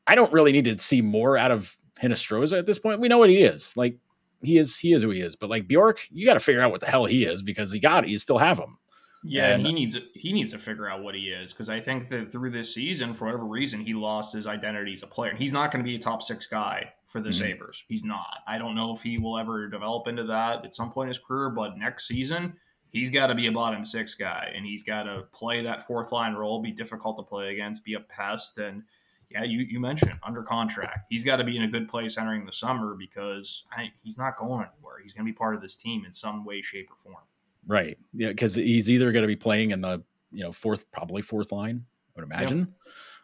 [0.06, 3.00] I don't really need to see more out of Hinostroza at this point.
[3.00, 3.76] We know what he is.
[3.76, 3.98] Like
[4.44, 5.36] he is he is who he is.
[5.36, 7.80] But like Bjork, you got to figure out what the hell he is because he
[7.80, 8.10] got it.
[8.10, 8.78] You still have him.
[9.26, 11.80] Yeah, and, and he needs he needs to figure out what he is because I
[11.80, 15.30] think that through this season, for whatever reason, he lost his identity as a player.
[15.30, 17.38] And he's not going to be a top six guy for the mm-hmm.
[17.38, 17.84] Sabres.
[17.88, 18.40] He's not.
[18.46, 21.18] I don't know if he will ever develop into that at some point in his
[21.18, 22.54] career, but next season
[22.94, 26.12] he's got to be a bottom six guy and he's got to play that fourth
[26.12, 28.84] line role, be difficult to play against, be a pest, and
[29.34, 31.06] yeah, you, you mentioned under contract.
[31.10, 34.38] He's got to be in a good place entering the summer because I, he's not
[34.38, 35.00] going anywhere.
[35.02, 37.24] He's going to be part of this team in some way, shape, or form.
[37.66, 37.98] Right.
[38.12, 41.50] Yeah, because he's either going to be playing in the you know fourth, probably fourth
[41.50, 41.84] line.
[42.16, 42.74] I would imagine.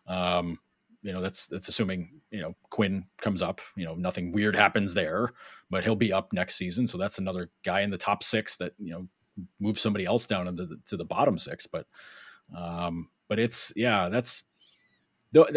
[0.09, 0.17] Yep.
[0.17, 0.59] Um,
[1.03, 3.61] you know, that's that's assuming you know Quinn comes up.
[3.77, 5.33] You know, nothing weird happens there,
[5.71, 6.89] but he'll be up next season.
[6.89, 9.09] So that's another guy in the top six that you know
[9.61, 11.67] move somebody else down into the, to the bottom six.
[11.69, 11.87] But
[12.57, 14.43] um, but it's yeah, that's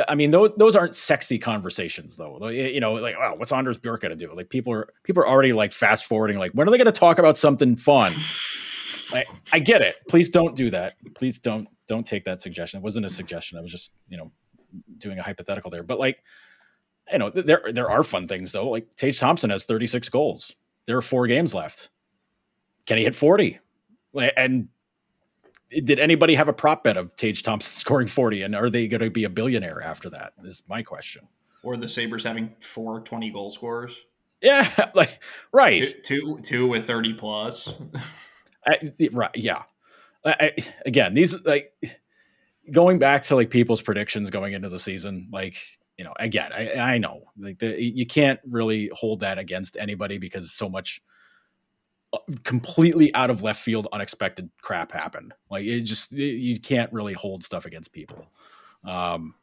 [0.07, 2.47] I mean, those, those aren't sexy conversations, though.
[2.49, 4.33] You know, like, wow, what's Anders Bjork going to do?
[4.33, 6.91] Like, people are people are already like fast forwarding, like, when are they going to
[6.91, 8.13] talk about something fun?
[9.11, 9.95] Like, I get it.
[10.07, 10.95] Please don't do that.
[11.15, 12.79] Please don't don't take that suggestion.
[12.79, 13.57] It wasn't a suggestion.
[13.57, 14.31] I was just, you know,
[14.97, 15.83] doing a hypothetical there.
[15.83, 16.23] But like,
[17.11, 18.69] you know, there there are fun things though.
[18.69, 20.55] Like Tage Thompson has 36 goals.
[20.85, 21.89] There are four games left.
[22.85, 23.59] can he hit 40?
[24.37, 24.69] And
[25.81, 28.43] did anybody have a prop bet of Tage Thompson scoring 40?
[28.43, 30.33] And are they going to be a billionaire after that?
[30.43, 31.27] Is my question.
[31.63, 33.97] Or the Sabres having four 20 goal scorers?
[34.41, 36.03] Yeah, like right.
[36.03, 37.73] Two, two, two with 30 plus.
[38.65, 39.35] I, right.
[39.35, 39.63] Yeah.
[40.25, 40.53] I,
[40.85, 41.73] again, these like
[42.71, 45.57] going back to like people's predictions going into the season, like
[45.97, 50.17] you know, again, I, I know like the, you can't really hold that against anybody
[50.17, 51.01] because so much
[52.43, 55.33] completely out of left field, unexpected crap happened.
[55.49, 58.25] Like it just you can't really hold stuff against people.
[58.83, 59.35] Um,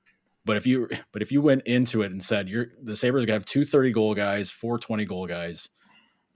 [0.45, 3.35] but if you but if you went into it and said you're the Sabres gonna
[3.35, 5.69] have two thirty goal guys, four twenty goal guys,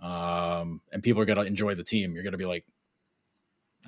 [0.00, 2.64] um, and people are gonna enjoy the team, you're gonna be like,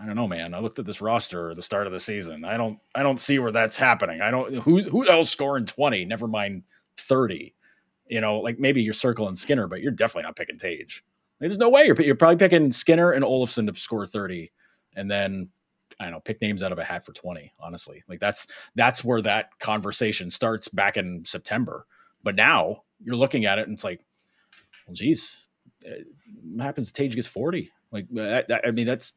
[0.00, 0.54] I don't know, man.
[0.54, 2.44] I looked at this roster at the start of the season.
[2.44, 4.20] I don't I don't see where that's happening.
[4.20, 6.62] I don't who who else scoring 20, never mind
[6.98, 7.54] 30.
[8.08, 11.02] You know, like maybe you're circling Skinner, but you're definitely not picking Tage.
[11.38, 14.50] There's no way you're you're probably picking Skinner and Olofsson to score 30
[14.94, 15.50] and then
[16.00, 18.02] I don't know, pick names out of a hat for 20, honestly.
[18.08, 21.86] Like that's that's where that conversation starts back in September.
[22.22, 24.00] But now you're looking at it and it's like,
[24.86, 25.46] well, geez,
[25.86, 25.90] uh,
[26.42, 27.70] what happens if Tage gets 40?
[27.92, 29.12] Like, that, that, I mean, that's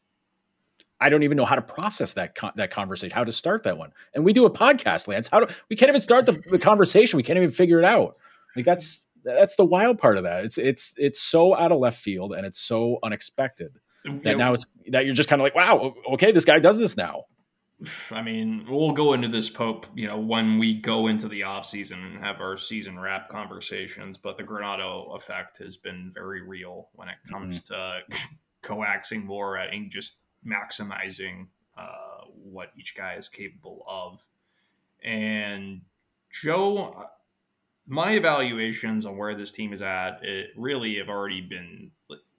[1.02, 3.78] I don't even know how to process that con- that conversation, how to start that
[3.78, 3.92] one.
[4.14, 5.28] And we do a podcast, Lance.
[5.28, 7.18] How do we can't even start the, the conversation?
[7.18, 8.18] We can't even figure it out.
[8.56, 10.46] Like that's that's the wild part of that.
[10.46, 13.72] It's it's it's so out of left field and it's so unexpected
[14.24, 16.98] that now it's that you're just kind of like, wow, okay, this guy does this
[16.98, 17.26] now.
[18.12, 21.66] I mean, we'll go into this Pope, you know, when we go into the off
[21.66, 24.18] season and have our season wrap conversations.
[24.18, 28.12] But the Granato effect has been very real when it comes mm-hmm.
[28.12, 28.18] to
[28.62, 30.14] coaxing more and just
[30.46, 34.24] maximizing uh, what each guy is capable of.
[35.04, 35.82] And
[36.32, 37.06] Joe,
[37.90, 41.92] my evaluations on where this team is at, it really have already been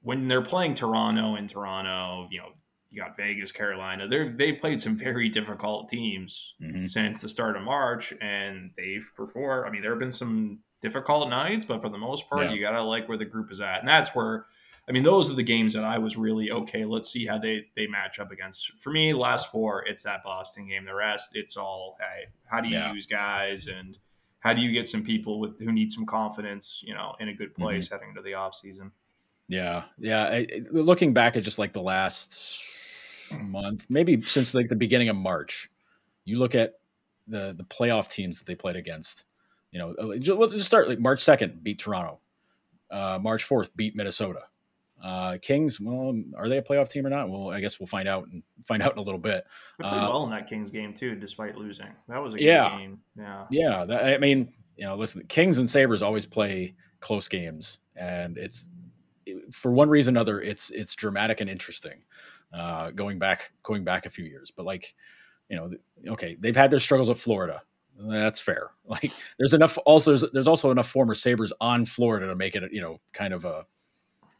[0.02, 2.52] when they're playing Toronto in Toronto, you know,
[2.90, 4.08] you got Vegas, Carolina.
[4.08, 6.86] They're they played some very difficult teams mm-hmm.
[6.86, 9.66] since the start of March, and they've performed.
[9.66, 12.52] I mean, there have been some difficult nights, but for the most part, yeah.
[12.52, 14.46] you gotta like where the group is at, and that's where.
[14.88, 16.84] I mean, those are the games that I was really okay.
[16.84, 18.72] Let's see how they they match up against.
[18.80, 20.84] For me, last four, it's that Boston game.
[20.84, 22.92] The rest, it's all hey, how do you yeah.
[22.92, 23.96] use guys and
[24.40, 27.35] how do you get some people with who need some confidence, you know, in a
[27.35, 27.94] good place mm-hmm.
[27.94, 28.90] heading into the off season.
[29.48, 30.24] Yeah, yeah.
[30.24, 32.62] I, looking back at just like the last
[33.38, 35.70] month, maybe since like the beginning of March,
[36.24, 36.79] you look at
[37.29, 39.26] the the playoff teams that they played against.
[39.72, 42.18] You know, uh, let's just start like March second, beat Toronto.
[42.90, 44.42] Uh, March fourth, beat Minnesota.
[45.02, 47.30] Uh, Kings, well, are they a playoff team or not?
[47.30, 49.44] Well, I guess we'll find out and find out in a little bit.
[49.78, 51.88] They played uh, well in that Kings game too, despite losing.
[52.08, 53.00] That was a good yeah, game.
[53.16, 53.84] Yeah, yeah.
[53.86, 58.68] That, I mean, you know, listen, Kings and Sabres always play close games, and it's
[59.52, 62.02] for one reason or another, it's it's dramatic and interesting.
[62.52, 64.94] Uh, going back going back a few years, but like
[65.48, 65.70] you know,
[66.12, 67.62] okay, they've had their struggles with Florida.
[67.98, 68.70] That's fair.
[68.90, 69.78] Like there's enough.
[69.86, 73.32] Also, there's, there's also enough former Sabres on Florida to make it you know kind
[73.32, 73.66] of a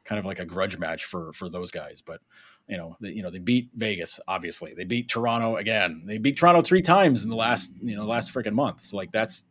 [0.05, 2.03] kind of like a grudge match for for those guys.
[2.03, 2.21] But
[2.69, 4.21] you know, they, you know, they beat Vegas.
[4.27, 6.03] Obviously, they beat Toronto again.
[6.07, 8.83] They beat Toronto three times in the last you know last freaking month.
[8.83, 9.45] So like that's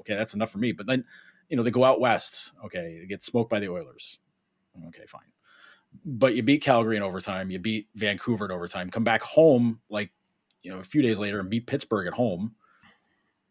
[0.00, 0.14] okay.
[0.14, 0.72] That's enough for me.
[0.72, 1.04] But then
[1.48, 2.52] you know they go out west.
[2.66, 4.18] Okay, they get smoked by the Oilers.
[4.88, 5.22] Okay, fine.
[6.04, 7.50] But you beat Calgary in overtime.
[7.50, 8.90] You beat Vancouver in overtime.
[8.90, 10.10] Come back home like
[10.62, 12.54] you know a few days later and beat Pittsburgh at home.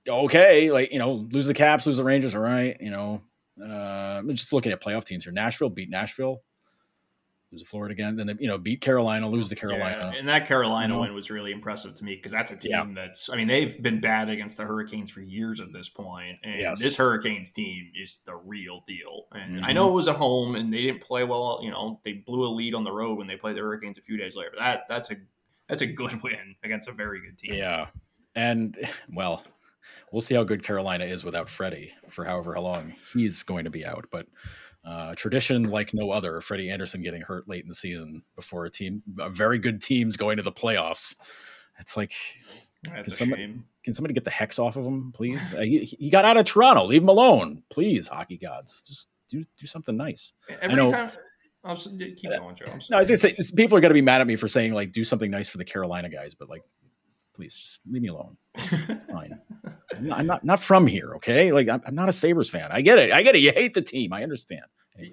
[0.08, 2.36] Okay, like you know, lose the Caps, lose the Rangers.
[2.36, 3.21] All right, you know.
[3.61, 5.33] Uh, I'm just looking at playoff teams here.
[5.33, 6.41] Nashville beat Nashville
[7.53, 8.15] lose to Florida again.
[8.15, 10.11] Then they, you know, beat Carolina, lose to Carolina.
[10.13, 12.85] Yeah, and that Carolina win was really impressive to me because that's a team yeah.
[12.93, 13.29] that's.
[13.29, 16.03] I mean, they've been bad against the Hurricanes for years at this point.
[16.03, 16.79] point, and yes.
[16.79, 19.27] this Hurricanes team is the real deal.
[19.31, 19.65] And mm-hmm.
[19.65, 21.59] I know it was at home, and they didn't play well.
[21.63, 24.01] You know, they blew a lead on the road when they played the Hurricanes a
[24.01, 24.51] few days later.
[24.57, 25.15] That that's a
[25.69, 27.53] that's a good win against a very good team.
[27.53, 27.87] Yeah,
[28.35, 28.77] and
[29.13, 29.43] well.
[30.13, 33.84] We'll see how good Carolina is without Freddie for however long he's going to be
[33.84, 34.06] out.
[34.12, 34.28] But
[34.86, 36.39] uh, tradition like no other.
[36.39, 40.15] Freddie Andersen getting hurt late in the season before a team, a very good team's
[40.15, 41.15] going to the playoffs.
[41.80, 42.13] It's like,
[42.84, 45.52] That's can, somebody, can somebody get the hex off of him, please?
[45.52, 46.86] Uh, he, he, got out of Toronto.
[46.86, 48.84] Leave him alone, please, hockey gods.
[48.88, 50.34] Just do do something nice.
[50.62, 51.10] Every I know, time.
[51.63, 52.65] I'll keep going, Joe.
[52.91, 54.91] No, I was gonna say people are gonna be mad at me for saying like
[54.91, 56.62] do something nice for the Carolina guys, but like,
[57.36, 58.38] please just leave me alone.
[58.56, 59.39] It's, fine.
[59.96, 61.52] I'm not, I'm not, not from here, okay?
[61.52, 62.69] Like I'm, I'm not a Sabres fan.
[62.72, 63.12] I get it.
[63.12, 63.39] I get it.
[63.39, 64.13] You hate the team.
[64.13, 64.63] I understand.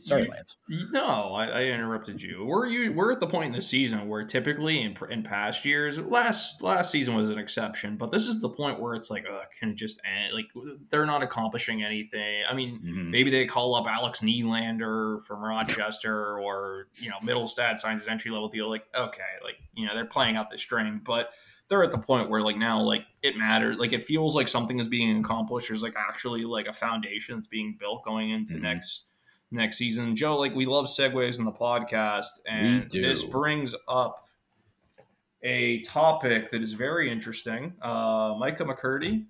[0.01, 0.59] Sorry, you, Lance.
[0.69, 2.45] No, I, I, interrupted you.
[2.45, 5.99] We're you we're at the point in the season where typically in, in past years,
[5.99, 9.41] last last season was an exception, but this is the point where it's like, uh,
[9.59, 10.47] can just end, like
[10.91, 12.43] they're not accomplishing anything.
[12.49, 13.11] I mean, mm-hmm.
[13.11, 18.31] maybe they call up Alex Nylander from Rochester, or you know, Mittelstadt signs his entry
[18.31, 18.69] level deal.
[18.69, 21.31] Like, okay, like you know, they're playing out the string, but
[21.71, 24.79] they're at the point where like now like it matters like it feels like something
[24.79, 28.65] is being accomplished there's like actually like a foundation that's being built going into mm-hmm.
[28.65, 29.07] next
[29.51, 30.17] next season.
[30.17, 34.27] Joe, like we love segues in the podcast, and this brings up
[35.43, 37.75] a topic that is very interesting.
[37.81, 39.27] Uh, Micah McCurdy.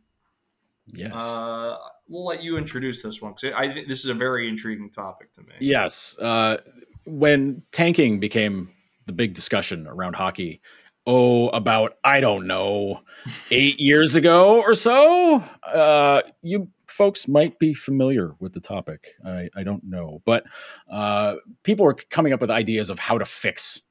[0.93, 1.13] Yes.
[1.13, 4.91] Uh, we'll let you introduce this one because I think this is a very intriguing
[4.91, 5.55] topic to me.
[5.61, 6.19] Yes.
[6.19, 6.59] Uh,
[7.07, 8.75] when tanking became
[9.07, 10.61] the big discussion around hockey,
[11.07, 13.01] oh, about I don't know,
[13.51, 19.15] eight years ago or so, uh, you folks might be familiar with the topic.
[19.25, 20.45] I, I don't know, but
[20.91, 23.83] uh, people are coming up with ideas of how to fix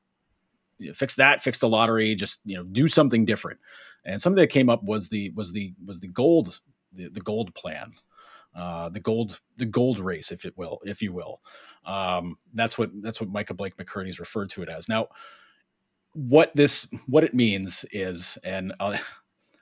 [0.78, 3.60] you know, fix that, fix the lottery, just you know, do something different.
[4.06, 6.60] And something that came up was the was the was the gold
[6.94, 7.94] the, the gold plan,
[8.56, 11.42] uh, the gold the gold race, if it will, if you will.
[11.86, 14.88] Um, that's what that's what Micah Blake McCurdy's referred to it as.
[14.88, 15.08] Now,
[16.14, 18.96] what this what it means is, and I'll,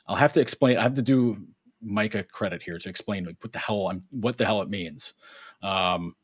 [0.07, 0.77] I'll have to explain.
[0.77, 1.37] I have to do
[1.81, 5.13] Micah credit here to explain like what the hell I'm what the hell it means.
[5.61, 6.15] Um,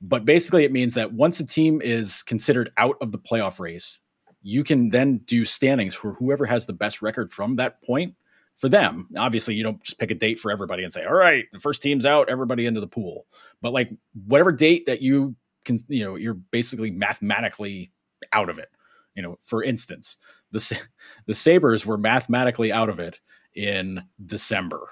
[0.00, 4.00] but basically, it means that once a team is considered out of the playoff race,
[4.42, 8.16] you can then do standings for whoever has the best record from that point
[8.58, 9.08] for them.
[9.16, 11.82] Obviously, you don't just pick a date for everybody and say, "All right, the first
[11.82, 13.26] team's out, everybody into the pool."
[13.60, 13.90] But like
[14.26, 17.92] whatever date that you can, you know, you're basically mathematically
[18.32, 18.68] out of it.
[19.14, 20.18] You know, for instance,
[20.50, 20.80] the
[21.26, 23.18] the Sabres were mathematically out of it
[23.54, 24.88] in December.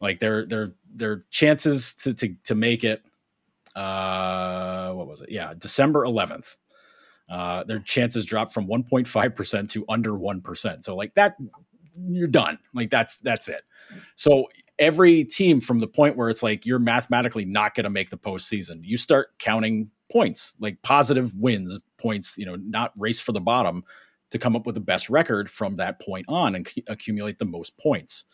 [0.00, 3.02] Like their their their chances to to to make it
[3.74, 5.30] uh what was it?
[5.30, 6.56] Yeah, December 11th.
[7.30, 10.84] Uh, their chances dropped from 1.5% to under 1%.
[10.84, 11.36] So like that
[11.96, 12.58] you're done.
[12.74, 13.62] Like that's that's it.
[14.14, 14.46] So
[14.78, 18.18] every team from the point where it's like you're mathematically not going to make the
[18.18, 23.40] postseason, you start counting points, like positive wins, points, you know, not race for the
[23.40, 23.84] bottom
[24.32, 27.44] to come up with the best record from that point on and c- accumulate the
[27.44, 28.24] most points.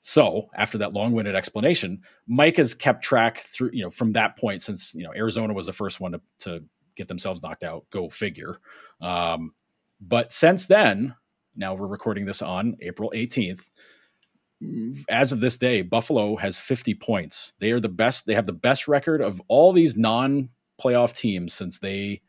[0.00, 4.62] So after that long-winded explanation, Mike has kept track through, you know, from that point
[4.62, 8.08] since, you know, Arizona was the first one to, to get themselves knocked out, go
[8.08, 8.58] figure.
[9.00, 9.54] Um,
[10.00, 11.14] but since then,
[11.56, 13.62] now we're recording this on April 18th.
[15.08, 17.52] As of this day, Buffalo has 50 points.
[17.58, 18.26] They are the best.
[18.26, 22.22] They have the best record of all these non-playoff teams since they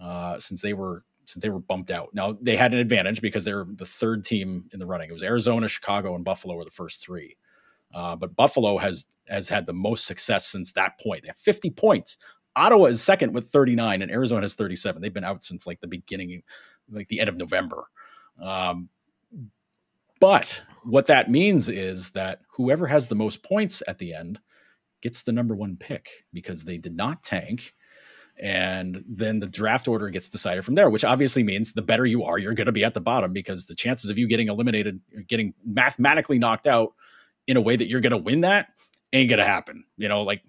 [0.00, 2.14] uh, since they were since they were bumped out.
[2.14, 5.10] Now they had an advantage because they were the third team in the running.
[5.10, 7.36] It was Arizona, Chicago, and Buffalo were the first three.
[7.92, 11.22] Uh, but Buffalo has has had the most success since that point.
[11.22, 12.18] They have 50 points.
[12.56, 15.00] Ottawa is second with 39, and Arizona has 37.
[15.00, 16.42] They've been out since like the beginning,
[16.90, 17.84] like the end of November.
[18.42, 18.88] Um,
[20.20, 24.40] but what that means is that whoever has the most points at the end
[25.02, 27.74] gets the number one pick because they did not tank
[28.40, 32.24] and then the draft order gets decided from there which obviously means the better you
[32.24, 35.00] are you're going to be at the bottom because the chances of you getting eliminated
[35.26, 36.94] getting mathematically knocked out
[37.46, 38.68] in a way that you're going to win that
[39.12, 39.84] ain't going to happen.
[39.96, 40.42] You know like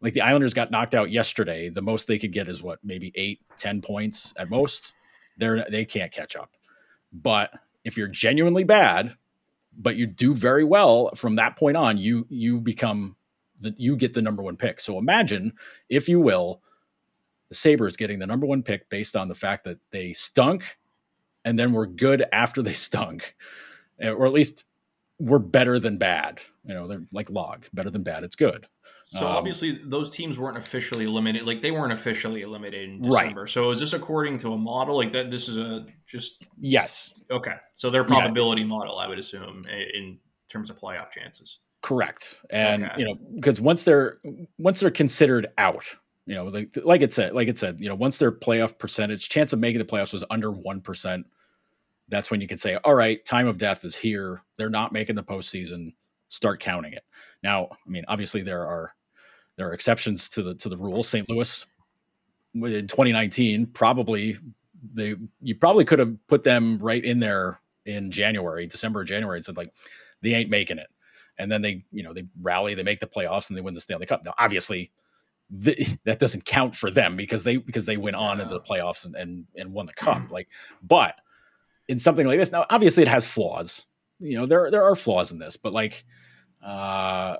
[0.00, 3.10] like the islanders got knocked out yesterday the most they could get is what maybe
[3.14, 4.92] eight ten points at most?
[5.38, 6.50] They're they can't catch up.
[7.12, 7.50] But
[7.84, 9.16] if you're genuinely bad
[9.76, 13.16] but you do very well from that point on you you become
[13.60, 14.80] the, you get the number one pick.
[14.80, 15.54] So imagine
[15.88, 16.60] if you will
[17.54, 20.76] the Sabres getting the number one pick based on the fact that they stunk
[21.44, 23.34] and then were good after they stunk,
[24.02, 24.64] or at least
[25.20, 26.40] were better than bad.
[26.64, 28.24] You know, they're like log, better than bad.
[28.24, 28.66] It's good.
[29.06, 31.46] So um, obviously those teams weren't officially eliminated.
[31.46, 33.42] Like they weren't officially eliminated in December.
[33.42, 33.48] Right.
[33.48, 35.30] So is this according to a model like that?
[35.30, 37.12] This is a just yes.
[37.30, 37.54] Okay.
[37.74, 38.68] So their probability yeah.
[38.68, 41.58] model, I would assume, in terms of playoff chances.
[41.82, 42.40] Correct.
[42.48, 42.94] And okay.
[42.96, 44.18] you know, because once they're
[44.58, 45.84] once they're considered out,
[46.26, 49.28] you know, like like it said, like it said, you know, once their playoff percentage
[49.28, 51.26] chance of making the playoffs was under one percent,
[52.08, 54.42] that's when you can say, all right, time of death is here.
[54.56, 55.94] They're not making the postseason.
[56.28, 57.04] Start counting it.
[57.42, 58.94] Now, I mean, obviously there are
[59.56, 61.02] there are exceptions to the to the rule.
[61.02, 61.28] St.
[61.28, 61.66] Louis
[62.54, 64.38] in 2019 probably
[64.94, 69.44] they you probably could have put them right in there in January, December, January, and
[69.44, 69.72] said like
[70.22, 70.88] they ain't making it.
[71.36, 73.80] And then they, you know, they rally, they make the playoffs, and they win the
[73.80, 74.24] Stanley Cup.
[74.24, 74.92] Now, obviously,
[75.50, 79.04] the, that doesn't count for them because they because they went on into the playoffs
[79.04, 80.18] and, and and won the cup.
[80.18, 80.30] Mm.
[80.30, 80.48] Like,
[80.82, 81.16] but
[81.88, 83.86] in something like this, now obviously it has flaws.
[84.18, 86.04] You know, there there are flaws in this, but like,
[86.64, 87.36] uh,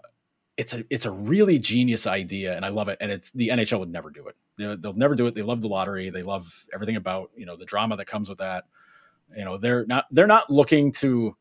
[0.56, 2.98] it's a it's a really genius idea, and I love it.
[3.00, 4.36] And it's the NHL would never do it.
[4.58, 5.34] They'll, they'll never do it.
[5.34, 6.10] They love the lottery.
[6.10, 8.64] They love everything about you know the drama that comes with that.
[9.36, 11.36] You know, they're not they're not looking to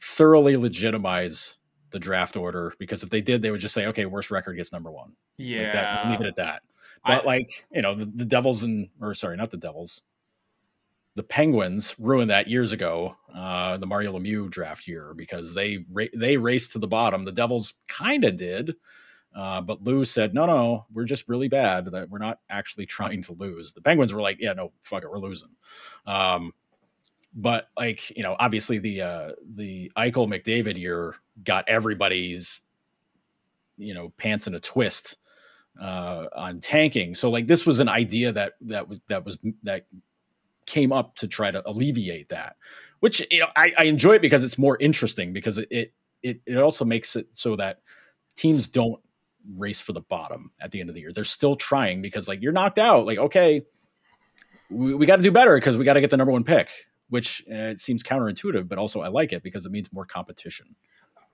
[0.00, 1.58] thoroughly legitimize
[1.96, 4.70] the draft order because if they did, they would just say, okay, worst record gets
[4.70, 5.12] number one.
[5.38, 6.62] Yeah, like that, leave it at that.
[7.02, 10.02] But I, like you know, the, the Devils and or sorry, not the Devils,
[11.14, 16.12] the Penguins ruined that years ago, uh, the Mario Lemieux draft year because they ra-
[16.14, 17.24] they raced to the bottom.
[17.24, 18.74] The Devils kind of did,
[19.34, 21.86] uh, but Lou said, "No, no, we're just really bad.
[21.86, 25.10] That we're not actually trying to lose." The Penguins were like, "Yeah, no, fuck it,
[25.10, 25.56] we're losing."
[26.04, 26.52] Um,
[27.36, 31.14] but like you know, obviously the uh, the Eichel McDavid year
[31.44, 32.62] got everybody's
[33.76, 35.18] you know pants in a twist
[35.80, 37.14] uh, on tanking.
[37.14, 39.86] So like this was an idea that that was that was that
[40.64, 42.56] came up to try to alleviate that,
[43.00, 46.56] which you know I, I enjoy it because it's more interesting because it, it it
[46.56, 47.80] also makes it so that
[48.34, 49.02] teams don't
[49.56, 51.12] race for the bottom at the end of the year.
[51.12, 53.04] They're still trying because like you're knocked out.
[53.04, 53.66] Like okay,
[54.70, 56.70] we, we got to do better because we got to get the number one pick
[57.08, 60.74] which uh, it seems counterintuitive, but also I like it because it means more competition.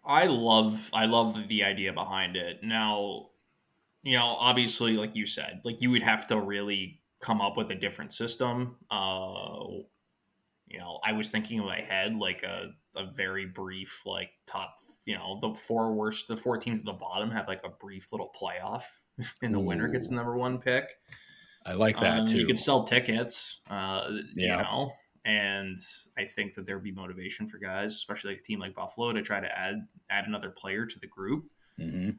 [0.04, 2.62] I love I love the idea behind it.
[2.62, 3.28] Now,
[4.02, 7.70] you know, obviously, like you said, like you would have to really come up with
[7.70, 8.76] a different system.
[8.90, 9.64] Uh,
[10.66, 14.74] you know, I was thinking in my head like a, a very brief like top,
[15.04, 18.12] you know, the four worst, the four teams at the bottom have like a brief
[18.12, 18.82] little playoff,
[19.42, 19.62] and the Ooh.
[19.62, 20.88] winner gets the number one pick.
[21.64, 22.38] I like that um, too.
[22.38, 23.60] You could sell tickets.
[23.70, 24.56] Uh, yeah.
[24.56, 24.92] You know,
[25.24, 25.78] and
[26.18, 29.12] I think that there would be motivation for guys, especially like a team like Buffalo,
[29.12, 31.44] to try to add add another player to the group.
[31.78, 32.10] Mm-hmm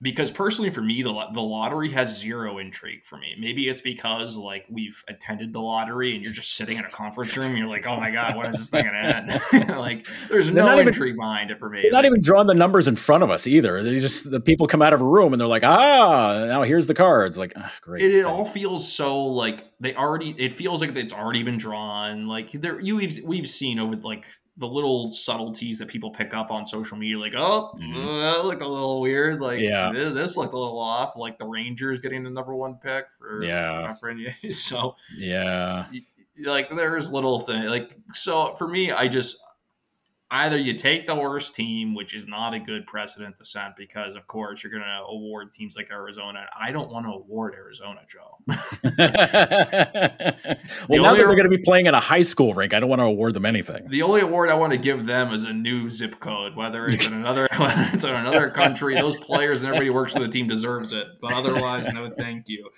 [0.00, 3.34] because personally for me the, the lottery has zero intrigue for me.
[3.38, 7.36] Maybe it's because like we've attended the lottery and you're just sitting in a conference
[7.36, 9.68] room and you're like oh my god what is this thing gonna end?
[9.78, 11.82] Like there's they're no intrigue behind it for me.
[11.82, 13.82] they're like, not even drawing the numbers in front of us either.
[13.82, 16.86] They just the people come out of a room and they're like ah now here's
[16.86, 17.38] the cards.
[17.38, 18.02] Like oh, great.
[18.02, 22.26] It, it all feels so like they already it feels like it's already been drawn.
[22.26, 24.24] Like there you we've, we've seen over like
[24.58, 27.96] the little subtleties that people pick up on social media, like, oh, mm-hmm.
[27.96, 29.40] uh, that looked a little weird.
[29.40, 29.92] Like, yeah.
[29.92, 31.16] this, this, looked a little off.
[31.16, 33.94] Like the Rangers getting the number one pick for yeah.
[34.50, 35.86] so yeah,
[36.44, 39.42] like there's little thing like so for me, I just
[40.30, 44.14] either you take the worst team, which is not a good precedent to set because,
[44.14, 46.46] of course, you're going to award teams like Arizona.
[46.58, 48.36] I don't want to award Arizona, Joe.
[50.88, 52.90] well, now that they're going to be playing in a high school rink, I don't
[52.90, 53.88] want to award them anything.
[53.88, 57.06] The only award I want to give them is a new zip code, whether it's
[57.06, 58.96] in another whether it's in another country.
[58.96, 62.48] Those players and everybody who works for the team deserves it, but otherwise, no, thank
[62.48, 62.70] you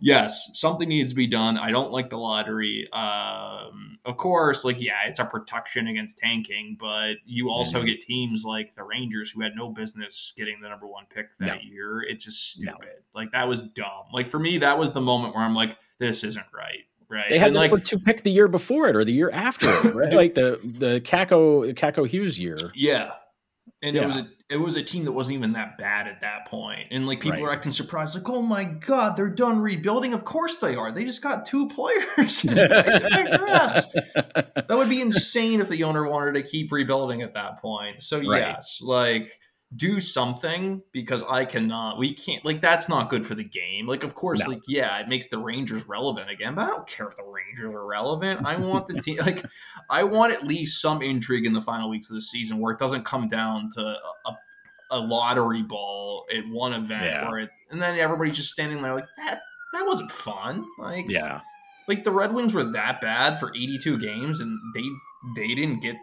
[0.00, 1.58] yes, something needs to be done.
[1.58, 2.88] I don't like the lottery.
[2.92, 7.86] Um, of course, like yeah, it's a protection against tanking, but you also mm-hmm.
[7.86, 11.46] get teams like the Rangers who had no business getting the number one pick that
[11.46, 11.60] no.
[11.62, 12.02] year.
[12.02, 12.78] It's just stupid.
[12.80, 12.88] No.
[13.14, 14.06] Like that was dumb.
[14.12, 16.84] Like for me, that was the moment where I'm like, this isn't right.
[17.10, 17.28] Right.
[17.28, 19.30] They had and the like, number two pick the year before it or the year
[19.30, 20.12] after it, right?
[20.12, 22.70] like the the Kakko Kakko Hughes year.
[22.74, 23.12] Yeah.
[23.82, 24.02] And yeah.
[24.02, 26.88] it was a it was a team that wasn't even that bad at that point.
[26.90, 27.42] And like people right.
[27.42, 30.14] were acting surprised, like, oh my god, they're done rebuilding.
[30.14, 30.90] Of course they are.
[30.90, 32.42] They just got two players.
[32.42, 33.86] that
[34.70, 38.00] would be insane if the owner wanted to keep rebuilding at that point.
[38.00, 38.40] So right.
[38.40, 39.30] yes, like
[39.74, 41.98] do something because I cannot.
[41.98, 42.44] We can't.
[42.44, 43.86] Like that's not good for the game.
[43.86, 44.50] Like of course, no.
[44.50, 47.74] like yeah, it makes the Rangers relevant again, but I don't care if the Rangers
[47.74, 48.46] are relevant.
[48.46, 49.18] I want the team.
[49.28, 49.44] Like
[49.90, 52.78] I want at least some intrigue in the final weeks of the season where it
[52.78, 54.36] doesn't come down to a,
[54.92, 57.28] a lottery ball at one event yeah.
[57.28, 59.42] where it, and then everybody's just standing there like that.
[59.74, 60.64] That wasn't fun.
[60.78, 61.40] Like yeah,
[61.88, 64.84] like the Red Wings were that bad for 82 games and they
[65.36, 65.96] they didn't get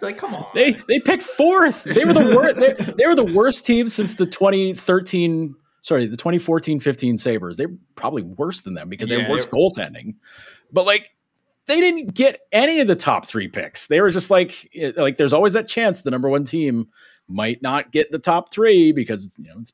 [0.00, 0.46] like, come on.
[0.54, 1.84] They they picked fourth.
[1.84, 2.56] They were the worst.
[2.56, 5.54] they, they, were the worst team since the 2013.
[5.80, 7.56] Sorry, the 2014-15 Sabres.
[7.56, 10.16] They're probably worse than them because yeah, they have worse goaltending.
[10.72, 11.08] But like,
[11.66, 13.86] they didn't get any of the top three picks.
[13.86, 16.88] They were just like, eh, like there's always that chance the number one team
[17.28, 19.72] might not get the top three because you know it's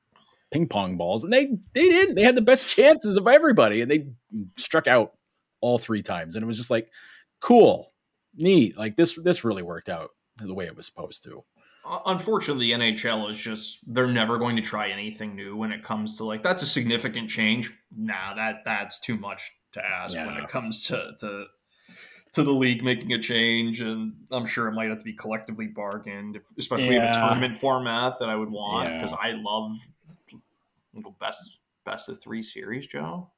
[0.53, 2.17] ping pong balls, and they they didn't.
[2.17, 4.09] They had the best chances of everybody, and they
[4.57, 5.15] struck out
[5.61, 6.37] all three times.
[6.37, 6.91] And it was just like,
[7.41, 7.94] cool
[8.37, 8.77] neat.
[8.77, 11.45] Like this, this really worked out the way it was supposed to.
[11.85, 15.83] Uh, unfortunately, the NHL is just they're never going to try anything new when it
[15.83, 17.73] comes to like that's a significant change.
[17.95, 20.27] Nah, that that's too much to ask yeah.
[20.27, 21.45] when it comes to to
[22.33, 25.67] to the league making a change, and I'm sure it might have to be collectively
[25.67, 27.05] bargained, especially yeah.
[27.05, 29.19] in a tournament format that I would want because yeah.
[29.21, 29.73] I love
[31.21, 33.31] best best of three series, Joe.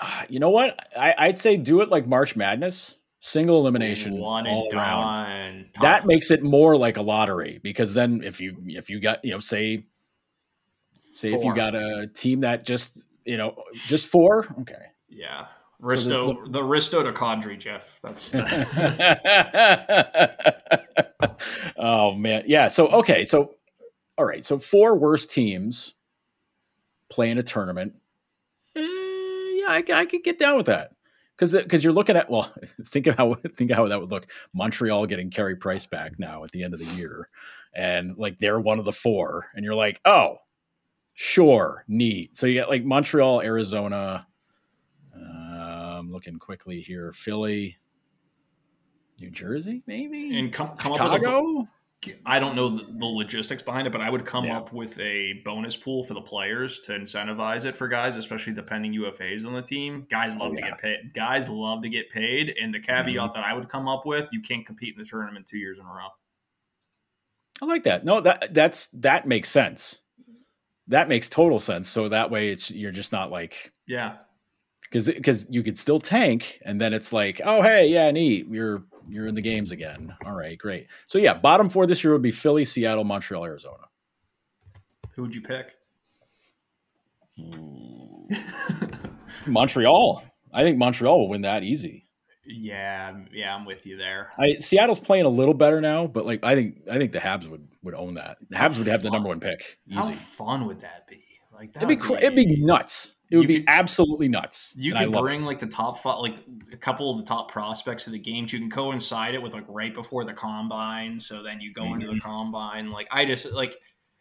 [0.28, 0.78] You know what?
[0.96, 5.70] I, I'd say do it like March Madness single elimination one and done.
[5.80, 9.32] That makes it more like a lottery because then if you if you got you
[9.32, 9.84] know say
[11.00, 11.38] Say four.
[11.38, 14.46] if you got a team that just you know just four.
[14.60, 14.86] Okay.
[15.08, 15.46] Yeah.
[15.82, 17.82] Risto, so the, the, the Risto to Kadri, Jeff.
[18.02, 18.34] That's.
[21.76, 22.68] oh man, yeah.
[22.68, 23.54] So okay, so
[24.18, 25.94] all right, so four worst teams
[27.08, 27.94] play in a tournament.
[28.76, 30.92] Eh, yeah, I, I could get down with that
[31.40, 32.52] because because you're looking at well,
[32.84, 34.30] think of how think of how that would look.
[34.52, 37.28] Montreal getting Carey Price back now at the end of the year,
[37.74, 40.36] and like they're one of the four, and you're like, oh,
[41.14, 42.36] sure, neat.
[42.36, 44.26] So you get like Montreal, Arizona.
[45.16, 47.12] Uh, I'm looking quickly here.
[47.12, 47.78] Philly,
[49.18, 51.68] New Jersey, maybe, and come, come Chicago.
[52.24, 54.56] I don't know the, logistics behind it, but I would come yeah.
[54.56, 58.62] up with a bonus pool for the players to incentivize it for guys, especially the
[58.62, 60.06] pending UFAs on the team.
[60.10, 60.64] Guys love oh, yeah.
[60.64, 61.14] to get paid.
[61.14, 63.32] Guys love to get paid, and the caveat mm-hmm.
[63.34, 65.84] that I would come up with: you can't compete in the tournament two years in
[65.84, 66.08] a row.
[67.60, 68.04] I like that.
[68.04, 69.98] No, that that's that makes sense.
[70.88, 71.88] That makes total sense.
[71.88, 74.16] So that way, it's you're just not like yeah,
[74.84, 78.84] because because you could still tank, and then it's like, oh hey, yeah, neat, you're
[79.08, 80.14] you're in the games again.
[80.24, 80.86] All right, great.
[81.06, 83.88] So yeah, bottom four this year would be Philly, Seattle, Montreal, Arizona.
[85.14, 85.74] Who would you pick?
[89.46, 90.24] Montreal.
[90.52, 92.06] I think Montreal will win that easy.
[92.46, 94.30] Yeah, yeah, I'm with you there.
[94.38, 97.48] I, Seattle's playing a little better now, but like I think I think the Habs
[97.48, 98.38] would would own that.
[98.48, 99.78] The Habs would have the number one pick.
[99.86, 99.96] Easy.
[99.96, 101.22] How fun would that be?
[101.54, 103.14] Like that it'd be, be it'd be nuts.
[103.30, 104.74] It would be absolutely nuts.
[104.76, 106.36] You can bring like the top five, like
[106.72, 108.52] a couple of the top prospects of the games.
[108.52, 111.94] You can coincide it with like right before the combine, so then you go mm-hmm.
[111.94, 112.28] into the mm-hmm.
[112.28, 112.90] combine.
[112.90, 113.76] Like I just like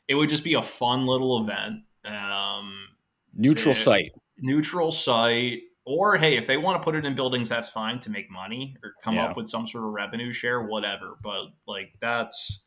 [0.07, 1.83] it would just be a fun little event.
[2.05, 2.87] Um,
[3.33, 7.49] neutral it, site, neutral site, or hey, if they want to put it in buildings,
[7.49, 9.25] that's fine to make money or come yeah.
[9.25, 11.17] up with some sort of revenue share, whatever.
[11.23, 12.59] But like that's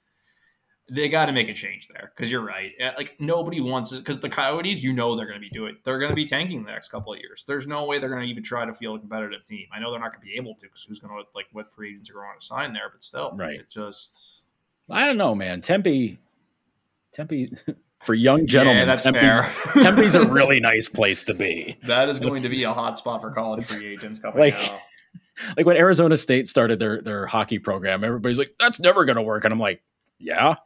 [0.93, 2.73] they got to make a change there because you're right.
[2.81, 5.77] Uh, like nobody wants it because the Coyotes, you know, they're going to be doing.
[5.85, 7.45] They're going to be tanking the next couple of years.
[7.47, 9.69] There's no way they're going to even try to field a competitive team.
[9.75, 11.73] I know they're not going to be able to because who's going to like what
[11.73, 12.91] free agents are going to sign there?
[12.93, 13.61] But still, right?
[13.61, 14.45] It just
[14.91, 15.63] I don't know, man.
[15.63, 16.19] Tempe,
[17.13, 17.53] Tempe.
[18.03, 19.53] For young gentlemen, yeah, that's Tempe's, fair.
[19.85, 21.79] Tempe's a really nice place to be.
[21.85, 24.81] That is going to be a hot spot for college free agents coming like, out.
[25.57, 29.23] Like when Arizona State started their their hockey program, everybody's like, "That's never going to
[29.23, 29.85] work," and I'm like,
[30.19, 30.57] "Yeah,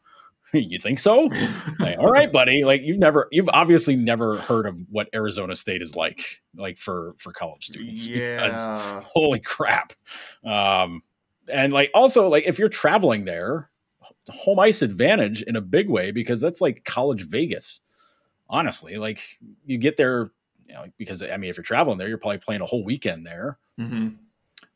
[0.70, 1.30] you think so?
[1.78, 2.64] like, all right, buddy.
[2.64, 7.14] Like you've never, you've obviously never heard of what Arizona State is like, like for
[7.18, 8.06] for college students.
[8.16, 8.48] Yeah.
[8.48, 9.92] Because, holy crap.
[10.44, 11.02] Um,
[11.52, 13.70] and like also like if you're traveling there,
[14.28, 17.80] home ice advantage in a big way because that's like college Vegas.
[18.48, 19.20] Honestly, like
[19.64, 20.30] you get there,
[20.68, 23.26] you know, because I mean, if you're traveling there, you're probably playing a whole weekend
[23.26, 23.58] there.
[23.78, 24.08] Mm-hmm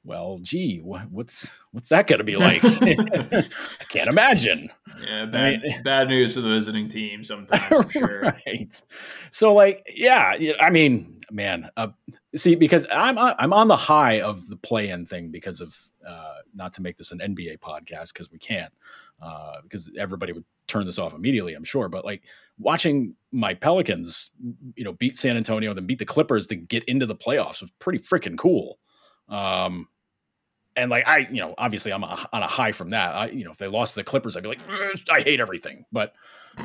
[0.04, 2.64] well, gee, what's what's that going to be like?
[2.64, 4.70] I can't imagine.
[5.06, 7.62] Yeah, bad, I mean, bad news for the visiting team sometimes.
[7.70, 8.20] I'm sure.
[8.22, 8.82] right.
[9.30, 11.88] So, like, yeah, I mean, man, uh,
[12.34, 15.76] see, because I'm I'm on the high of the play-in thing because of
[16.06, 18.72] uh, not to make this an NBA podcast because we can't
[19.20, 21.88] uh, because everybody would turn this off immediately, I'm sure.
[21.88, 22.22] But like
[22.58, 24.30] watching my Pelicans,
[24.76, 27.70] you know, beat San Antonio, then beat the Clippers to get into the playoffs was
[27.78, 28.78] pretty freaking cool.
[29.30, 29.88] Um,
[30.76, 33.14] and like I, you know, obviously I'm a, on a high from that.
[33.14, 34.60] I, you know, if they lost to the Clippers, I'd be like,
[35.10, 35.84] I hate everything.
[35.92, 36.12] But,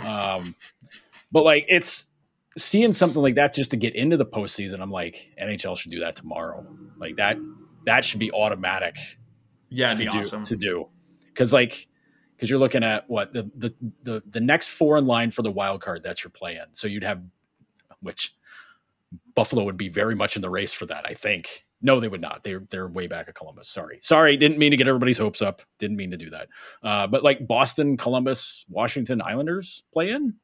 [0.05, 0.55] um,
[1.31, 2.07] but like it's
[2.57, 4.81] seeing something like that just to get into the postseason.
[4.81, 6.65] I'm like, NHL should do that tomorrow.
[6.97, 7.37] Like that,
[7.85, 8.95] that should be automatic.
[9.69, 10.43] Yeah, to do, awesome.
[10.43, 10.87] to do,
[11.27, 11.87] because like,
[12.35, 15.51] because you're looking at what the, the the the next four in line for the
[15.51, 16.03] wild card.
[16.03, 16.73] That's your play in.
[16.73, 17.21] So you'd have,
[17.99, 18.33] which
[19.33, 21.05] Buffalo would be very much in the race for that.
[21.05, 22.43] I think no, they would not.
[22.43, 23.69] They're they're way back at Columbus.
[23.69, 25.61] Sorry, sorry, didn't mean to get everybody's hopes up.
[25.79, 26.47] Didn't mean to do that.
[26.83, 30.35] Uh, but like Boston, Columbus, Washington Islanders play in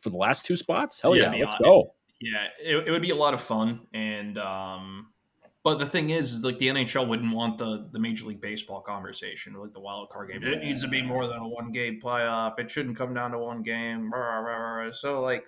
[0.00, 1.00] for the last two spots.
[1.00, 1.94] Hell yeah, yeah let's go.
[2.20, 3.80] Yeah, it, it, would be a lot of fun.
[3.92, 5.08] And um,
[5.64, 8.80] but the thing is, is like the NHL wouldn't want the the Major League Baseball
[8.80, 10.42] conversation, like the wild card game.
[10.42, 12.58] It needs to be more than a one game playoff.
[12.58, 14.10] It shouldn't come down to one game.
[14.92, 15.46] So like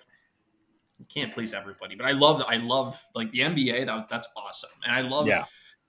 [0.99, 1.95] you can't please everybody.
[1.95, 3.85] But I love I love like the NBA.
[3.85, 5.27] That that's awesome, and I love.
[5.27, 5.45] Yeah.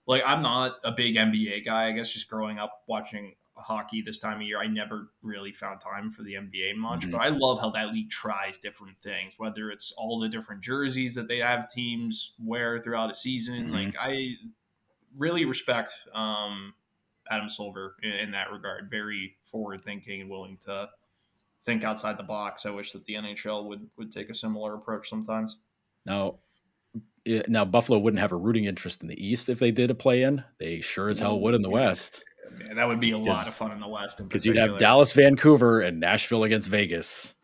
[0.07, 1.89] Like I'm not a big NBA guy.
[1.89, 5.81] I guess just growing up watching hockey this time of year, I never really found
[5.81, 7.01] time for the NBA much.
[7.01, 7.11] Mm-hmm.
[7.11, 11.15] But I love how that league tries different things, whether it's all the different jerseys
[11.17, 13.67] that they have teams wear throughout a season.
[13.67, 13.73] Mm-hmm.
[13.73, 14.35] Like I
[15.17, 16.73] really respect um,
[17.31, 18.89] Adam Silver in, in, that regard.
[18.91, 20.89] Very forward thinking and willing to
[21.69, 22.65] think outside the box.
[22.65, 25.59] I wish that the NHL would would take a similar approach sometimes.
[26.07, 26.37] Now,
[27.47, 30.23] now Buffalo wouldn't have a rooting interest in the East if they did a play
[30.23, 30.43] in.
[30.59, 32.25] They sure as hell would in the West.
[32.51, 35.13] Man, that would be a lot of fun in the West because you'd have Dallas,
[35.13, 37.35] Vancouver, and Nashville against Vegas.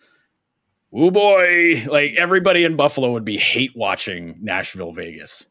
[0.93, 5.47] oh boy, like everybody in Buffalo would be hate watching Nashville Vegas,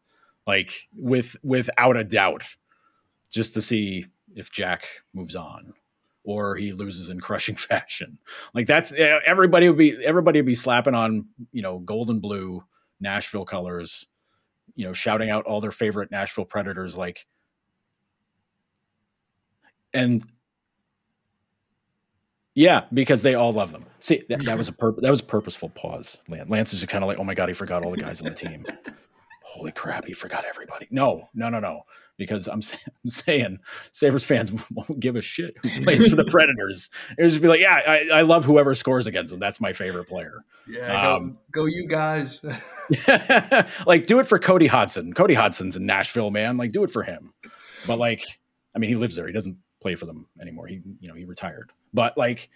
[0.47, 2.43] like with without a doubt,
[3.29, 5.75] just to see if Jack moves on
[6.23, 8.17] or he loses in crushing fashion.
[8.53, 12.63] Like that's everybody would be everybody would be slapping on you know gold and blue
[12.99, 14.07] Nashville colors,
[14.75, 17.25] you know, shouting out all their favorite Nashville Predators like.
[19.93, 20.23] And
[22.55, 23.85] yeah, because they all love them.
[23.99, 26.21] See, that, that was a pur- that was a purposeful pause.
[26.27, 28.29] Lance is just kind of like, oh my god, he forgot all the guys on
[28.29, 28.65] the team.
[29.43, 30.87] Holy crap, he forgot everybody.
[30.89, 31.83] No, no, no, no.
[32.17, 32.61] Because I'm,
[33.03, 33.59] I'm saying
[33.91, 36.89] Sabres fans won't give a shit who plays for the Predators.
[37.17, 39.39] It'll just be like, yeah, I, I love whoever scores against them.
[39.39, 40.43] That's my favorite player.
[40.67, 42.39] Yeah, um, go, go you guys.
[43.85, 45.13] like, do it for Cody Hodgson.
[45.13, 46.57] Cody Hodgson's in Nashville, man.
[46.57, 47.33] Like, do it for him.
[47.87, 48.23] But like,
[48.75, 49.27] I mean, he lives there.
[49.27, 50.67] He doesn't play for them anymore.
[50.67, 51.71] He, you know, he retired.
[51.93, 52.49] But like,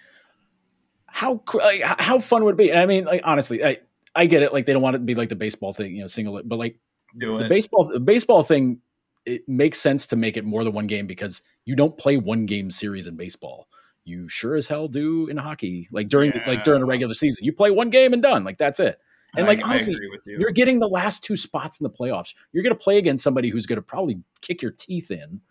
[1.05, 2.73] how like, how fun would it be?
[2.73, 3.77] I mean, like honestly, I
[4.15, 4.53] I get it.
[4.53, 6.41] Like they don't want it to be like the baseball thing, you know, single.
[6.43, 6.79] But like
[7.17, 7.49] Do the it.
[7.49, 8.81] baseball the baseball thing,
[9.27, 12.45] it makes sense to make it more than one game because you don't play one
[12.45, 13.67] game series in baseball.
[14.03, 15.89] You sure as hell do in hockey.
[15.91, 16.43] Like during yeah.
[16.47, 18.43] like during a regular season, you play one game and done.
[18.43, 18.97] Like that's it.
[19.35, 20.37] And like honestly, you.
[20.39, 22.33] you're getting the last two spots in the playoffs.
[22.53, 25.41] You're going to play against somebody who's going to probably kick your teeth in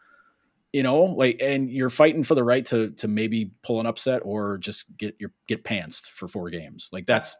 [0.77, 4.21] you know, like, and you're fighting for the right to to maybe pull an upset
[4.27, 6.91] or just get your get pantsed for four games.
[6.93, 7.39] Like that's,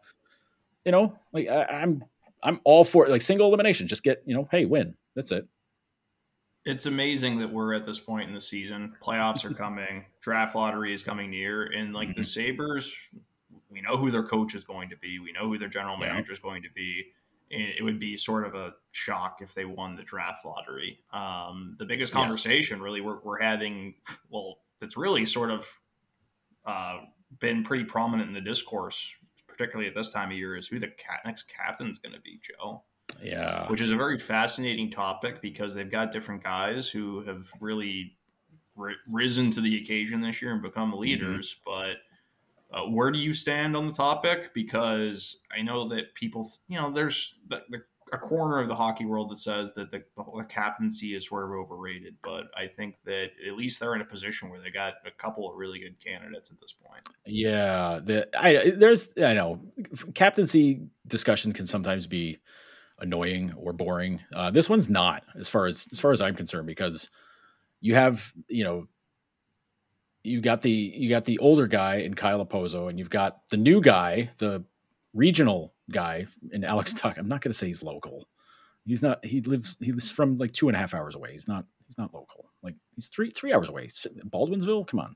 [0.83, 2.03] you know, like I, I'm
[2.41, 3.87] I'm all for like single elimination.
[3.87, 4.95] Just get you know, hey, win.
[5.15, 5.47] That's it.
[6.67, 8.95] It's amazing that we're at this point in the season.
[9.01, 10.05] Playoffs are coming.
[10.21, 12.19] Draft lottery is coming near, and like mm-hmm.
[12.19, 12.93] the Sabres,
[13.69, 15.19] we know who their coach is going to be.
[15.19, 17.05] We know who their general manager is going to be
[17.49, 20.99] it would be sort of a shock if they won the draft lottery.
[21.13, 22.83] Um, the biggest conversation yes.
[22.83, 23.95] really we're, we're, having,
[24.29, 25.67] well, that's really sort of
[26.65, 26.99] uh,
[27.39, 29.15] been pretty prominent in the discourse,
[29.47, 32.39] particularly at this time of year, is who the cat, next captain's going to be,
[32.41, 32.83] Joe.
[33.21, 33.69] Yeah.
[33.69, 38.15] Which is a very fascinating topic because they've got different guys who have really
[39.07, 41.01] risen to the occasion this year and become mm-hmm.
[41.01, 41.87] leaders, mm-hmm.
[42.71, 44.53] but uh, where do you stand on the topic?
[44.53, 47.81] Because I know that people, you know, there's the, the,
[48.13, 51.51] a corner of the hockey world that says that the, the, captaincy is sort of
[51.51, 55.11] overrated, but I think that at least they're in a position where they got a
[55.11, 57.03] couple of really good candidates at this point.
[57.25, 59.61] Yeah, the I there's I know
[60.13, 62.39] captaincy discussions can sometimes be
[62.99, 64.21] annoying or boring.
[64.33, 67.09] Uh, this one's not, as far as as far as I'm concerned, because
[67.81, 68.87] you have you know
[70.23, 73.57] you got the you got the older guy in Kyle Okposo, and you've got the
[73.57, 74.63] new guy, the
[75.13, 77.17] regional guy in Alex Tuch.
[77.17, 78.27] I'm not going to say he's local.
[78.85, 79.23] He's not.
[79.25, 79.77] He lives.
[79.79, 81.31] He's from like two and a half hours away.
[81.31, 81.65] He's not.
[81.87, 82.49] He's not local.
[82.61, 83.87] Like he's three three hours away.
[83.87, 84.87] Baldwinsville.
[84.87, 85.15] Come on.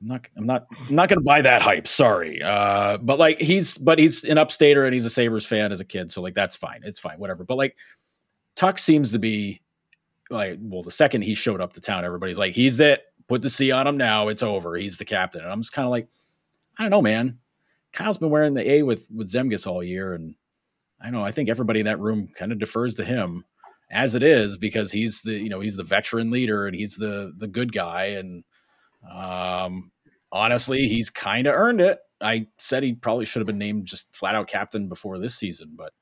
[0.00, 0.28] I'm not.
[0.36, 0.66] I'm not.
[0.88, 1.88] I'm not going to buy that hype.
[1.88, 2.40] Sorry.
[2.42, 3.76] Uh, but like he's.
[3.78, 6.10] But he's an upstater and he's a Sabres fan as a kid.
[6.10, 6.82] So like that's fine.
[6.84, 7.18] It's fine.
[7.18, 7.44] Whatever.
[7.44, 7.76] But like
[8.54, 9.60] Tuch seems to be
[10.30, 13.50] like well the second he showed up to town everybody's like he's it put the
[13.50, 14.28] C on him now.
[14.28, 14.74] It's over.
[14.74, 15.42] He's the captain.
[15.42, 16.08] And I'm just kind of like,
[16.78, 17.38] I don't know, man.
[17.92, 20.34] Kyle's been wearing the A with with Zemgus all year, and
[21.00, 23.44] I know I think everybody in that room kind of defers to him
[23.90, 27.32] as it is because he's the you know he's the veteran leader and he's the
[27.36, 28.44] the good guy and
[29.08, 29.90] um
[30.30, 31.98] honestly he's kind of earned it.
[32.20, 35.74] I said he probably should have been named just flat out captain before this season,
[35.76, 35.92] but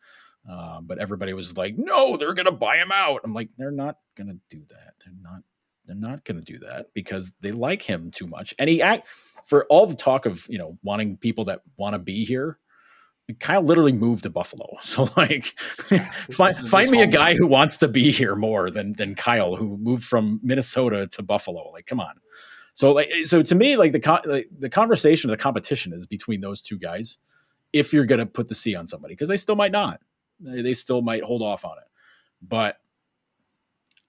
[0.48, 3.22] uh, but everybody was like, no, they're gonna buy him out.
[3.24, 4.94] I'm like, they're not gonna do that.
[5.04, 5.42] They're not
[5.86, 8.54] they're not to do that because they like him too much.
[8.58, 9.08] And he act
[9.46, 12.58] for all the talk of you know wanting people that want to be here.
[13.40, 15.46] Kyle literally moved to Buffalo, so like,
[16.32, 19.76] find, find me a guy who wants to be here more than than Kyle, who
[19.76, 21.70] moved from Minnesota to Buffalo.
[21.70, 22.14] Like, come on.
[22.76, 26.60] So like, so to me, like the like, the conversation, the competition is between those
[26.60, 27.16] two guys.
[27.72, 29.98] If you're gonna put the C on somebody, because they still might not,
[30.40, 31.88] they still might hold off on it.
[32.42, 32.78] But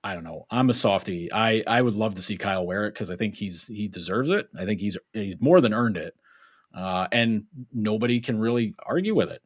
[0.03, 0.47] I don't know.
[0.51, 1.31] I'm a softy.
[1.31, 4.29] I I would love to see Kyle wear it because I think he's he deserves
[4.29, 4.49] it.
[4.53, 6.13] I think he's he's more than earned it,
[6.73, 9.41] uh, and nobody can really argue with it.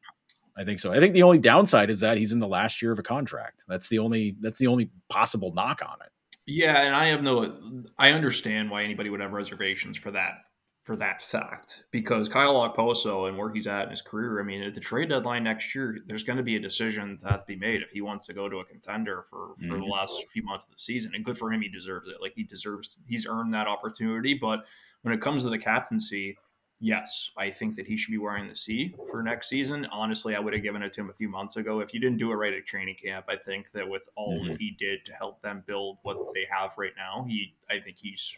[0.57, 0.91] I think so.
[0.91, 3.65] I think the only downside is that he's in the last year of a contract.
[3.67, 6.11] That's the only that's the only possible knock on it.
[6.45, 7.85] Yeah, and I have no.
[7.97, 10.39] I understand why anybody would have reservations for that
[10.83, 14.39] for that fact because Kyle Okposo and where he's at in his career.
[14.39, 17.31] I mean, at the trade deadline next year, there's going to be a decision that
[17.31, 19.79] has to be made if he wants to go to a contender for, for mm-hmm.
[19.79, 21.11] the last few months of the season.
[21.13, 22.19] And good for him, he deserves it.
[22.19, 24.33] Like he deserves, he's earned that opportunity.
[24.33, 24.65] But
[25.03, 26.37] when it comes to the captaincy,
[26.81, 29.87] yes, I think that he should be wearing the C for next season.
[29.91, 31.79] Honestly, I would have given it to him a few months ago.
[31.79, 34.49] If you didn't do it right at training camp, I think that with all mm-hmm.
[34.49, 37.97] that he did to help them build what they have right now, he, I think
[37.99, 38.35] he's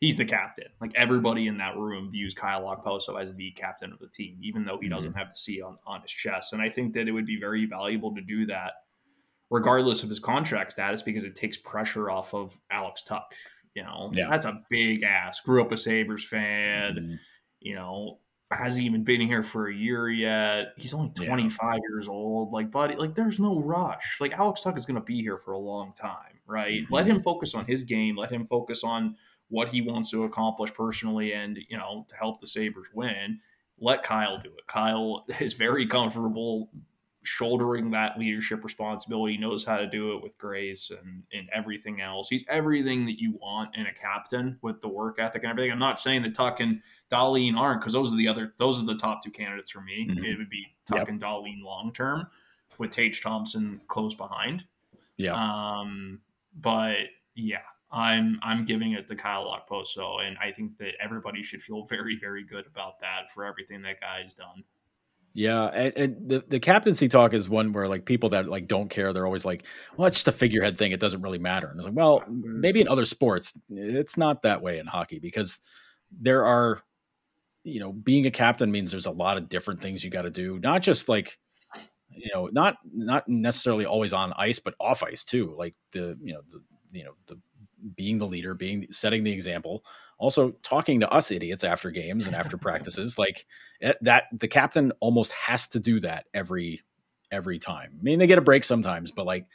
[0.00, 0.66] he's the captain.
[0.80, 4.64] Like everybody in that room views Kyle Okposo as the captain of the team, even
[4.64, 4.96] though he mm-hmm.
[4.96, 6.54] doesn't have the C on, on his chest.
[6.54, 8.72] And I think that it would be very valuable to do that
[9.50, 13.36] regardless of his contract status because it takes pressure off of Alex Tuch.
[13.74, 14.28] You know, yeah.
[14.28, 15.40] that's a big ass.
[15.40, 16.94] Grew up a Sabres fan.
[16.94, 17.14] Mm-hmm.
[17.64, 18.18] You know,
[18.54, 20.74] hasn't even been here for a year yet.
[20.76, 21.80] He's only 25 yeah.
[21.88, 22.52] years old.
[22.52, 24.18] Like, buddy, like there's no rush.
[24.20, 26.82] Like Alex Tuch is going to be here for a long time, right?
[26.82, 26.94] Mm-hmm.
[26.94, 28.16] Let him focus on his game.
[28.16, 29.16] Let him focus on
[29.48, 33.40] what he wants to accomplish personally and, you know, to help the Sabres win.
[33.78, 34.66] Let Kyle do it.
[34.66, 36.70] Kyle is very comfortable
[37.24, 42.28] shouldering that leadership responsibility, knows how to do it with grace and, and everything else.
[42.28, 45.72] He's everything that you want in a captain with the work ethic and everything.
[45.72, 48.86] I'm not saying that Tuch and Dahlin aren't because those are the other those are
[48.86, 50.08] the top two candidates for me.
[50.10, 50.24] Mm-hmm.
[50.24, 51.08] It would be Tuch yep.
[51.08, 52.26] and Dahlin long term
[52.78, 54.64] with Tage Thompson close behind.
[55.16, 55.34] Yeah.
[55.34, 56.20] Um,
[56.60, 56.96] but
[57.34, 61.84] yeah, I'm I'm giving it to Kyle Okposo, and I think that everybody should feel
[61.84, 64.64] very very good about that for everything that guy's done.
[65.34, 68.90] Yeah, and, and, the the captaincy talk is one where like people that like don't
[68.90, 69.64] care, they're always like,
[69.96, 72.82] "Well, it's just a figurehead thing; it doesn't really matter." And it's like, well, maybe
[72.82, 75.60] in other sports, it's not that way in hockey because
[76.20, 76.82] there are,
[77.64, 80.30] you know, being a captain means there's a lot of different things you got to
[80.30, 81.38] do, not just like,
[82.10, 85.54] you know, not not necessarily always on ice, but off ice too.
[85.56, 86.62] Like the you know the
[86.92, 87.38] you know the
[87.96, 89.82] being the leader, being setting the example,
[90.22, 93.44] also talking to us idiots after games and after practices like
[93.80, 96.80] eh, that the captain almost has to do that every
[97.30, 97.98] every time.
[97.98, 99.46] I mean they get a break sometimes but like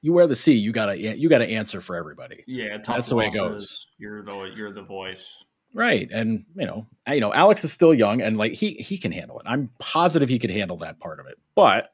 [0.00, 2.44] you wear the c you gotta you gotta answer for everybody.
[2.46, 3.88] Yeah that's the way it goes.
[3.98, 5.26] You're the you're the voice.
[5.74, 9.10] Right and you know you know alex is still young and like he he can
[9.10, 9.46] handle it.
[9.46, 11.90] I'm positive he could handle that part of it but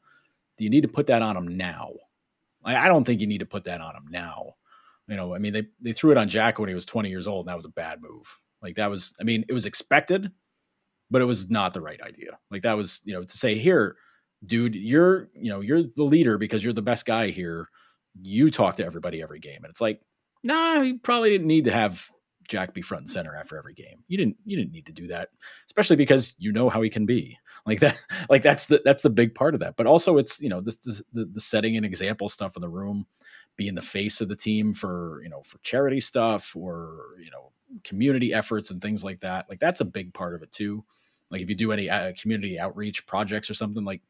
[0.59, 1.92] do you need to put that on him now?
[2.64, 4.55] I, I don't think you need to put that on him now
[5.09, 7.26] you know, I mean, they they threw it on Jack when he was 20 years
[7.26, 8.38] old, and that was a bad move.
[8.62, 10.30] Like that was, I mean, it was expected,
[11.11, 12.38] but it was not the right idea.
[12.50, 13.96] Like that was, you know, to say here,
[14.44, 17.68] dude, you're, you know, you're the leader because you're the best guy here.
[18.20, 20.00] You talk to everybody every game, and it's like,
[20.42, 22.11] nah, you probably didn't need to have
[22.48, 24.04] Jack be front and center after every game.
[24.09, 25.28] You didn't you didn't need to do that,
[25.66, 27.38] especially because you know how he can be.
[27.66, 27.98] Like that
[28.30, 29.76] like that's the that's the big part of that.
[29.76, 32.68] But also it's, you know, this, this the, the setting and example stuff in the
[32.68, 33.07] room
[33.57, 37.52] being the face of the team for you know for charity stuff or you know
[37.84, 39.46] community efforts and things like that.
[39.48, 40.84] Like that's a big part of it too.
[41.30, 44.02] Like if you do any uh, community outreach projects or something like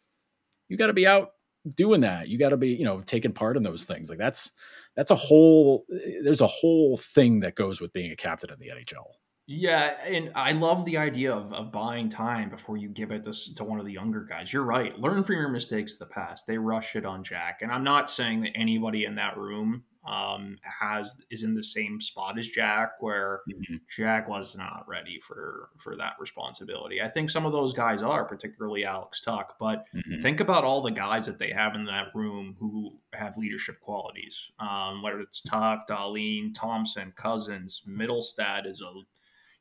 [0.68, 1.30] you got to be out
[1.74, 2.28] doing that.
[2.28, 4.09] You got to be you know taking part in those things.
[4.09, 4.53] Like that's
[4.94, 8.68] that's a whole there's a whole thing that goes with being a captain in the
[8.68, 9.07] nhl
[9.47, 13.55] yeah, and I love the idea of, of buying time before you give it to,
[13.55, 14.53] to one of the younger guys.
[14.53, 14.99] You're right.
[14.99, 16.47] Learn from your mistakes of the past.
[16.47, 20.59] They rush it on Jack, and I'm not saying that anybody in that room um,
[20.62, 23.76] has is in the same spot as Jack, where mm-hmm.
[23.88, 27.03] Jack was not ready for for that responsibility.
[27.03, 29.51] I think some of those guys are, particularly Alex Tuch.
[29.59, 30.20] But mm-hmm.
[30.22, 34.51] think about all the guys that they have in that room who have leadership qualities.
[34.61, 38.92] Um, whether it's Tuch, Dahlin, Thompson, Cozens, Mittelstadt is a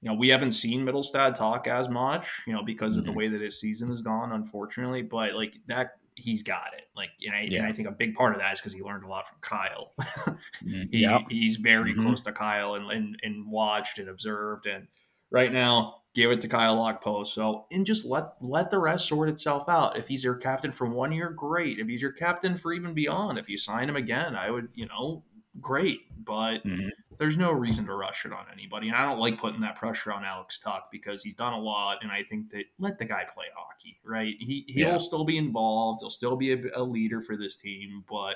[0.06, 3.00] you know, we haven't seen Mittelstadt talk as much, you know, because mm-hmm.
[3.00, 3.18] of the mm-hmm.
[3.18, 5.02] way that his season has gone, unfortunately.
[5.02, 6.84] But like that, he's got it.
[6.96, 7.58] Like, and I, yeah.
[7.58, 9.38] and I think a big part of that is because he learned a lot from
[9.42, 9.94] Kyle.
[10.64, 10.84] Mm-hmm.
[10.92, 11.24] he, yep.
[11.30, 12.04] He's very mm-hmm.
[12.04, 14.68] close to Kyle and, and and watched and observed.
[14.68, 14.88] And
[15.30, 17.28] right now, give it to Kyle Okposo.
[17.28, 19.98] So and just let let the rest sort itself out.
[19.98, 21.80] If he's your captain for one year, great.
[21.80, 24.88] If he's your captain for even beyond, if you sign him again, I would, you
[24.88, 25.24] know,
[25.60, 26.02] great.
[26.24, 28.88] But mm-hmm there's no reason to rush it on anybody.
[28.88, 32.00] And I don't like putting that pressure on Alex Tuch because he's done a lot.
[32.02, 34.36] And I think that let the guy play hockey, right?
[34.40, 34.98] He, he'll yeah.
[34.98, 36.02] still be involved.
[36.02, 38.04] He'll still be a, a, leader for this team.
[38.10, 38.36] But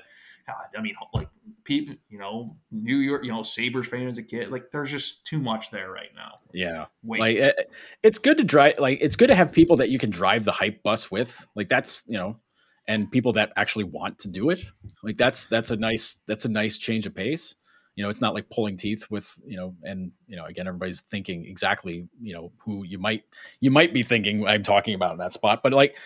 [0.77, 1.29] I mean, like
[1.63, 5.25] people, you know, New York, you know, Sabres fan as a kid, like there's just
[5.25, 6.39] too much there right now.
[6.53, 6.85] Yeah.
[7.03, 7.19] Wait.
[7.19, 7.71] Like it,
[8.03, 10.51] it's good to drive, like it's good to have people that you can drive the
[10.51, 11.45] hype bus with.
[11.55, 12.39] Like that's, you know,
[12.87, 14.63] and people that actually want to do it.
[15.03, 17.55] Like that's, that's a nice, that's a nice change of pace
[17.95, 21.01] you know it's not like pulling teeth with you know and you know again everybody's
[21.01, 23.23] thinking exactly you know who you might
[23.59, 25.61] you might be thinking i'm talking about in that spot.
[25.63, 25.97] But like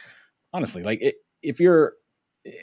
[0.52, 1.94] honestly like it, if you're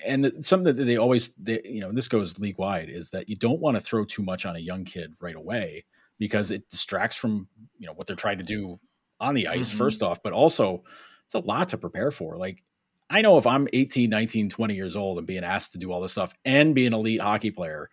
[0.05, 3.37] and something that they always they, you know this goes league wide is that you
[3.37, 5.85] don't want to throw too much on a young kid right away
[6.18, 7.49] because it distracts from
[7.79, 8.79] you know what they're trying to do
[9.21, 9.79] on the ice mm-hmm.
[9.79, 10.23] first off.
[10.23, 10.85] But also
[11.27, 12.37] it's a lot to prepare for.
[12.37, 12.62] Like
[13.09, 16.01] i know if i'm 18 19 20 years old and being asked to do all
[16.01, 17.91] this stuff and be an elite hockey player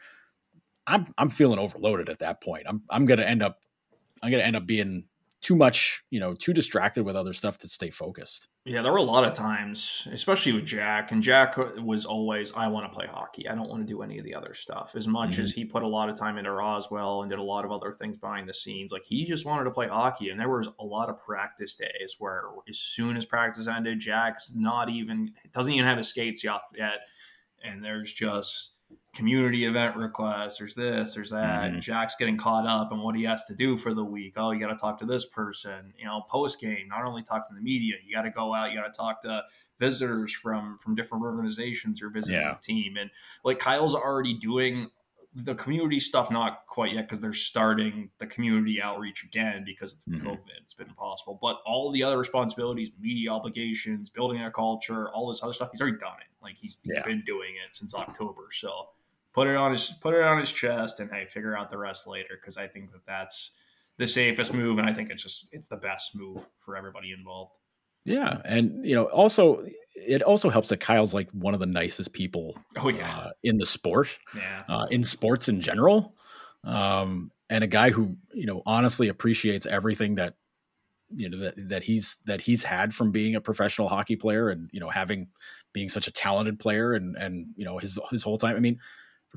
[0.87, 2.63] I'm I'm feeling overloaded at that point.
[2.67, 3.59] I'm I'm gonna end up
[4.23, 5.03] I'm gonna end up being
[5.39, 8.47] too much, you know, too distracted with other stuff to stay focused.
[8.65, 12.67] Yeah, there were a lot of times, especially with Jack, and Jack was always, I
[12.69, 13.47] want to play hockey.
[13.47, 14.93] I don't want to do any of the other stuff.
[14.95, 15.43] As much mm-hmm.
[15.43, 17.93] as he put a lot of time into Roswell and did a lot of other
[17.93, 20.31] things behind the scenes, like he just wanted to play hockey.
[20.31, 24.51] And there was a lot of practice days where as soon as practice ended, Jack's
[24.55, 26.61] not even, doesn't even have his skates yet.
[27.63, 28.71] And there's just,
[29.17, 30.59] community event requests.
[30.59, 31.71] There's this, there's that.
[31.71, 31.79] Mm-hmm.
[31.79, 34.33] Jack's getting caught up on what he has to do for the week.
[34.37, 35.91] Oh, you got to talk to this person.
[35.97, 38.71] You know, post game, not only talk to the media, you got to go out,
[38.71, 39.43] you got to talk to
[39.79, 42.53] visitors from from different organizations who are visiting yeah.
[42.53, 42.95] the team.
[42.97, 43.09] And
[43.43, 44.91] like Kyle's already doing
[45.33, 49.99] the community stuff, not quite yet because they're starting the community outreach again because of
[50.07, 50.27] mm-hmm.
[50.27, 50.61] COVID.
[50.61, 51.39] It's been impossible.
[51.41, 55.81] But all the other responsibilities, media obligations, building a culture, all this other stuff, he's
[55.81, 56.27] already done it.
[56.41, 57.03] Like he's, yeah.
[57.03, 58.47] been doing it since October.
[58.51, 58.89] So
[59.37, 62.07] put it on his put it on his chest and hey, figure out the rest
[62.07, 63.51] later because I think that that's
[63.99, 67.51] the safest move and I think it's just it's the best move for everybody involved.
[68.03, 72.13] Yeah, and you know, also it also helps that Kyle's like one of the nicest
[72.13, 72.57] people.
[72.77, 74.17] Oh yeah, uh, in the sport.
[74.35, 76.15] Yeah, uh, in sports in general,
[76.63, 80.33] um, and a guy who you know honestly appreciates everything that
[81.15, 84.69] you know that that he's that he's had from being a professional hockey player and
[84.73, 85.27] you know having
[85.73, 88.55] being such a talented player and and you know his his whole time.
[88.55, 88.79] I mean,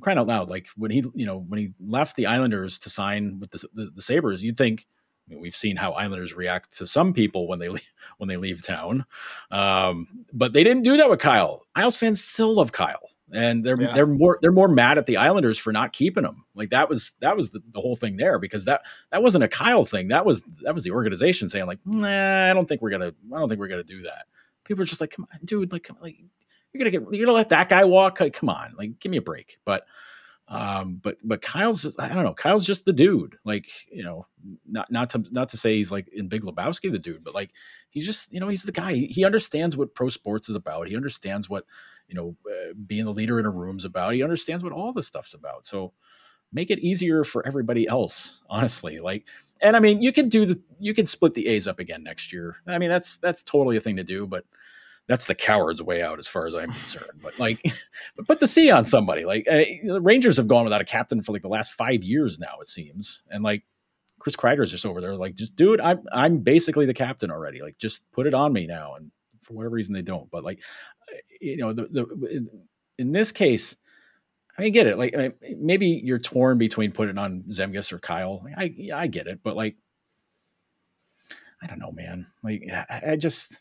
[0.01, 2.91] for crying out loud, like when he, you know, when he left the Islanders to
[2.91, 4.87] sign with the, the, the Sabres, you'd think
[5.27, 8.37] I mean, we've seen how Islanders react to some people when they leave, when they
[8.37, 9.05] leave town,
[9.51, 11.67] um, but they didn't do that with Kyle.
[11.75, 13.95] Isles fans still love Kyle, and they're yeah.
[13.95, 16.45] they're more they're more mad at the Islanders for not keeping him.
[16.55, 19.49] Like that was that was the, the whole thing there because that that wasn't a
[19.49, 20.09] Kyle thing.
[20.09, 23.39] That was that was the organization saying like, nah, I don't think we're gonna I
[23.39, 24.27] don't think we're gonna do that.
[24.65, 26.17] People are just like, come on, dude, like, come, like
[26.73, 28.21] you're gonna get you're gonna let that guy walk.
[28.21, 29.59] Like, come on, like give me a break.
[29.65, 29.87] But
[30.51, 32.35] um, but but Kyle's I don't know.
[32.35, 33.37] Kyle's just the dude.
[33.45, 34.27] Like you know,
[34.69, 37.53] not not to not to say he's like in Big Lebowski the dude, but like
[37.89, 38.95] he's just you know he's the guy.
[38.95, 40.89] He, understands what pro sports is about.
[40.89, 41.67] He understands what
[42.09, 44.15] you know uh, being the leader in a room's about.
[44.15, 45.65] He understands what all this stuff's about.
[45.65, 45.93] So
[46.53, 48.41] make it easier for everybody else.
[48.49, 49.27] Honestly, like
[49.61, 52.33] and I mean you can do the you can split the A's up again next
[52.33, 52.57] year.
[52.67, 54.45] I mean that's that's totally a thing to do, but
[55.11, 57.19] that's the coward's way out as far as I'm concerned.
[57.21, 57.61] But like,
[58.17, 59.25] but put the C on somebody.
[59.25, 62.39] Like uh, the Rangers have gone without a captain for like the last five years
[62.39, 63.25] now, it seems.
[63.29, 63.65] And like
[64.21, 67.61] Chris Kreider's just over there, like, just dude, I'm I'm basically the captain already.
[67.61, 68.95] Like, just put it on me now.
[68.95, 70.31] And for whatever reason they don't.
[70.31, 70.61] But like,
[71.41, 72.49] you know, the the in,
[72.97, 73.75] in this case.
[74.59, 74.99] I get it.
[74.99, 78.45] Like maybe you're torn between putting on Zemgus or Kyle.
[78.57, 79.77] I I get it, but like
[81.63, 82.27] I don't know, man.
[82.43, 83.61] Like I, I just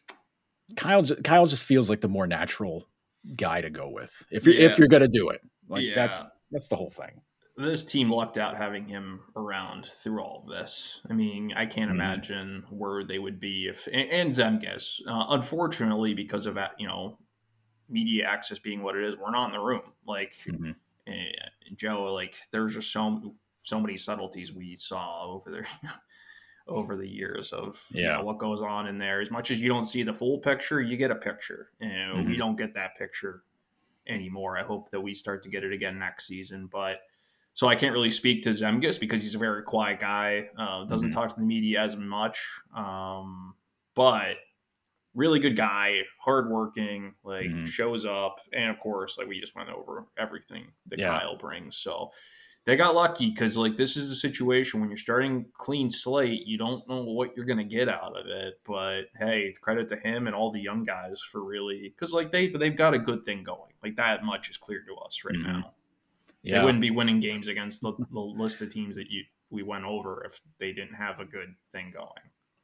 [0.75, 2.87] Kyle Kyle just feels like the more natural
[3.35, 4.65] guy to go with if you're yeah.
[4.65, 5.41] if you're gonna do it.
[5.67, 5.95] Like yeah.
[5.95, 7.21] that's that's the whole thing.
[7.57, 11.01] This team lucked out having him around through all of this.
[11.09, 11.99] I mean, I can't mm-hmm.
[11.99, 15.01] imagine where they would be if and, and Zemgus.
[15.05, 17.17] Uh, unfortunately, because of you know,
[17.89, 19.81] media access being what it is, we're not in the room.
[20.07, 20.71] Like mm-hmm.
[21.07, 25.67] uh, Joe, like there's just so so many subtleties we saw over there
[26.69, 28.01] over the years of yeah.
[28.01, 29.21] you know, what goes on in there.
[29.21, 31.71] As much as you don't see the full picture, you get a picture.
[31.81, 32.29] And mm-hmm.
[32.29, 33.43] we don't get that picture
[34.07, 34.57] anymore.
[34.57, 36.69] I hope that we start to get it again next season.
[36.71, 37.01] But
[37.53, 40.49] so I can't really speak to Zemgus because he's a very quiet guy.
[40.57, 41.19] Uh, doesn't mm-hmm.
[41.19, 42.39] talk to the media as much.
[42.75, 43.53] Um,
[43.95, 44.35] but
[45.15, 47.65] really good guy, hardworking, like mm-hmm.
[47.65, 51.19] shows up, and of course, like we just went over everything that yeah.
[51.19, 51.77] Kyle brings.
[51.77, 52.11] So
[52.65, 56.57] they got lucky because like this is a situation when you're starting clean slate, you
[56.57, 58.59] don't know what you're gonna get out of it.
[58.65, 62.47] But hey, credit to him and all the young guys for really because like they
[62.47, 63.73] they've got a good thing going.
[63.83, 65.59] Like that much is clear to us right mm-hmm.
[65.59, 65.73] now.
[66.43, 66.59] Yeah.
[66.59, 69.85] They wouldn't be winning games against the, the list of teams that you we went
[69.85, 72.09] over if they didn't have a good thing going.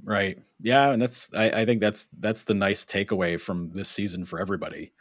[0.03, 0.37] Right.
[0.61, 4.39] Yeah, and that's I, I think that's that's the nice takeaway from this season for
[4.39, 4.91] everybody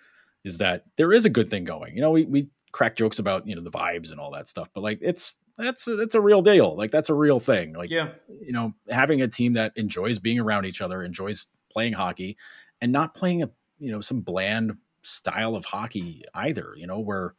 [0.44, 1.94] is that there is a good thing going.
[1.94, 4.68] You know, we we crack jokes about you know the vibes and all that stuff,
[4.74, 6.76] but like it's that's that's a real deal.
[6.76, 7.72] Like that's a real thing.
[7.72, 11.92] Like yeah, you know, having a team that enjoys being around each other, enjoys playing
[11.92, 12.36] hockey,
[12.80, 16.74] and not playing a you know some bland style of hockey either.
[16.76, 17.34] You know where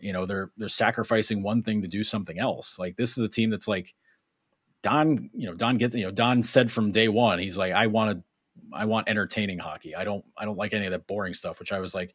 [0.00, 2.76] you know they're they're sacrificing one thing to do something else.
[2.76, 3.94] Like this is a team that's like
[4.82, 5.30] Don.
[5.34, 8.18] You know Don gets you know Don said from day one he's like I want
[8.18, 8.24] to
[8.72, 9.94] I want entertaining hockey.
[9.94, 11.60] I don't I don't like any of that boring stuff.
[11.60, 12.12] Which I was like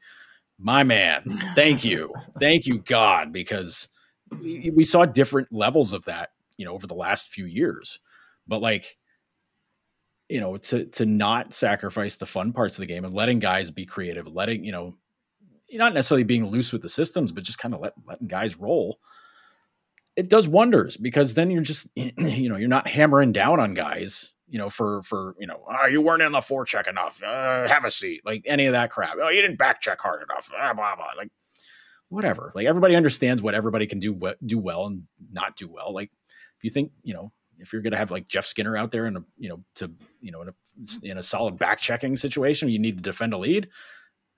[0.59, 1.23] my man
[1.55, 2.13] thank you.
[2.39, 3.89] Thank you god because
[4.31, 7.99] we, we, saw different levels of that you know over the last few years.
[8.47, 8.97] But like
[10.29, 13.71] you know to to not sacrifice the fun parts of the game and letting guys
[13.71, 14.95] be creative letting you know
[15.71, 18.99] not necessarily being loose with the systems but just kind of let, letting guys roll
[20.15, 24.31] it does wonders because then you're just you know you're not hammering down on guys
[24.49, 27.21] you know, for for you know, oh, you weren't in the forecheck enough.
[27.23, 28.21] Uh, have a seat.
[28.25, 29.15] Like any of that crap.
[29.21, 30.49] Oh, you didn't back check hard enough.
[30.49, 31.11] Blah blah blah.
[31.17, 31.31] Like
[32.09, 32.51] whatever.
[32.55, 35.93] Like everybody understands what everybody can do what do well and not do well.
[35.93, 36.11] Like
[36.57, 39.17] if you think you know if you're to have like Jeff Skinner out there in
[39.17, 39.91] a you know to
[40.21, 40.53] you know in a
[41.03, 43.69] in a solid back checking situation, you need to defend a lead.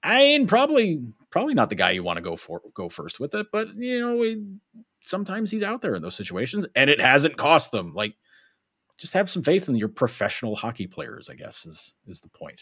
[0.04, 3.36] I mean, probably probably not the guy you want to go for go first with
[3.36, 4.44] it, but you know, we,
[5.04, 7.94] sometimes he's out there in those situations, and it hasn't cost them.
[7.94, 8.16] Like,
[9.02, 11.30] just have some faith in your professional hockey players.
[11.30, 12.62] I guess is is the point.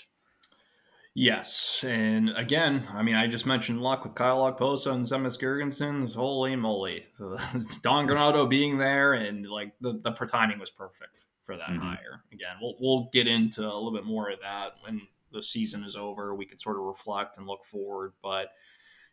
[1.16, 6.16] Yes, and again, I mean, I just mentioned luck with Kyle Okposo and Zemgus Girgensons.
[6.16, 7.04] Holy moly!
[7.18, 7.38] So,
[7.82, 11.82] Don Granato being there and like the the timing was perfect for that mm-hmm.
[11.82, 12.24] hire.
[12.32, 15.02] Again, we'll we'll get into a little bit more of that when
[15.34, 16.34] the season is over.
[16.34, 18.52] We can sort of reflect and look forward, but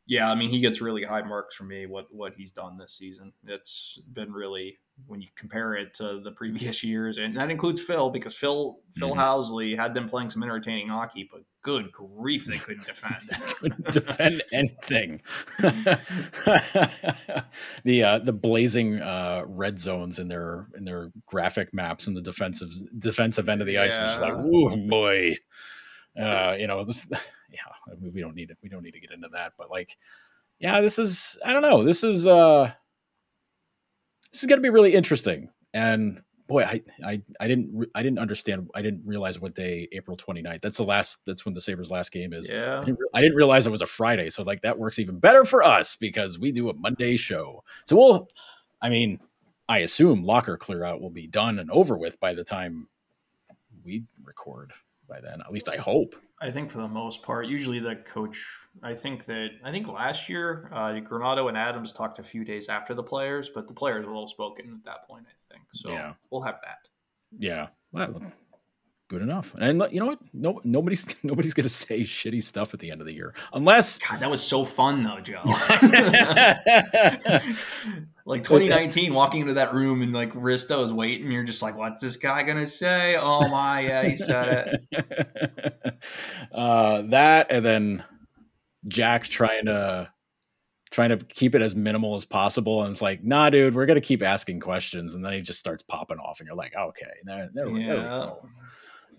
[0.06, 1.86] yeah, I mean, he gets really high marks from me.
[1.86, 6.30] What what he's done this season, it's been really when you compare it to the
[6.30, 9.18] previous years, and that includes Phil because Phil Phil mm-hmm.
[9.18, 13.16] Housley had them playing some entertaining hockey, but good grief, they couldn't defend.
[13.58, 15.20] couldn't defend anything.
[17.82, 22.22] the uh, the blazing uh, red zones in their in their graphic maps in the
[22.22, 24.02] defensive defensive end of the ice yeah.
[24.02, 25.34] was just like, oh boy.
[26.18, 27.06] Uh, you know, this
[27.56, 28.58] yeah, we don't need it.
[28.62, 29.96] We don't need to get into that, but like,
[30.58, 31.82] yeah, this is I don't know.
[31.82, 32.70] This is uh
[34.32, 35.48] this is going to be really interesting.
[35.72, 38.70] And boy, I, I, I didn't, I didn't understand.
[38.74, 40.60] I didn't realize what day April 29th.
[40.60, 42.50] That's the last, that's when the Sabres last game is.
[42.50, 42.80] Yeah.
[42.80, 44.30] I didn't, I didn't realize it was a Friday.
[44.30, 47.64] So like that works even better for us because we do a Monday show.
[47.86, 48.28] So we'll,
[48.80, 49.20] I mean,
[49.68, 52.88] I assume locker clear out will be done and over with by the time
[53.84, 54.72] we record
[55.08, 55.40] by then.
[55.40, 56.14] At least I hope.
[56.40, 58.44] I think for the most part, usually the coach.
[58.82, 62.68] I think that I think last year, uh, Granato and Adams talked a few days
[62.68, 65.24] after the players, but the players were all spoken at that point.
[65.26, 65.90] I think so.
[65.90, 66.12] Yeah.
[66.30, 66.88] we'll have that.
[67.38, 68.22] Yeah, well,
[69.08, 69.54] good enough.
[69.58, 70.18] And you know what?
[70.32, 73.98] No, nobody's nobody's gonna say shitty stuff at the end of the year unless.
[73.98, 75.42] God, that was so fun though, Joe.
[78.24, 82.02] like 2019, walking into that room and like Risto is waiting, you're just like, what's
[82.02, 83.16] this guy gonna say?
[83.16, 86.02] Oh my, yeah, he said it.
[86.52, 88.04] uh, that and then
[88.88, 90.10] Jack's trying to
[90.90, 94.00] trying to keep it as minimal as possible, and it's like, nah, dude, we're gonna
[94.00, 97.50] keep asking questions, and then he just starts popping off, and you're like, okay, there,
[97.52, 97.86] there, yeah.
[97.86, 98.48] there we go.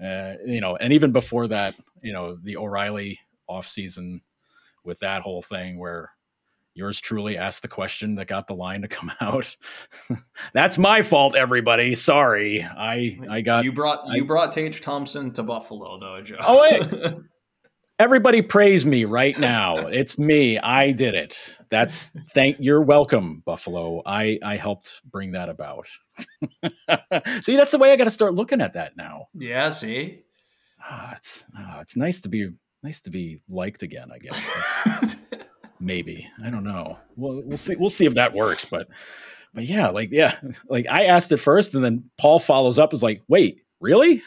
[0.03, 4.21] Uh, you know, and even before that, you know, the O'Reilly off season
[4.83, 6.11] with that whole thing where
[6.73, 9.55] yours truly asked the question that got the line to come out.
[10.53, 11.95] That's my fault, everybody.
[11.95, 16.37] Sorry, I I got you brought I, you brought Tage Thompson to Buffalo though, Joe.
[16.39, 17.13] Oh wait.
[17.99, 19.87] Everybody praise me right now.
[19.87, 20.59] It's me.
[20.59, 21.57] I did it.
[21.69, 24.01] That's thank you're welcome, Buffalo.
[24.05, 25.87] I I helped bring that about.
[27.41, 29.27] see, that's the way I got to start looking at that now.
[29.33, 30.23] Yeah, see.
[30.81, 32.49] Ah, it's ah, it's nice to be
[32.83, 35.15] nice to be liked again, I guess.
[35.79, 38.87] maybe i don't know we'll, we'll see we'll see if that works but
[39.53, 40.35] but yeah like yeah
[40.67, 44.23] like i asked it first and then paul follows up is like wait really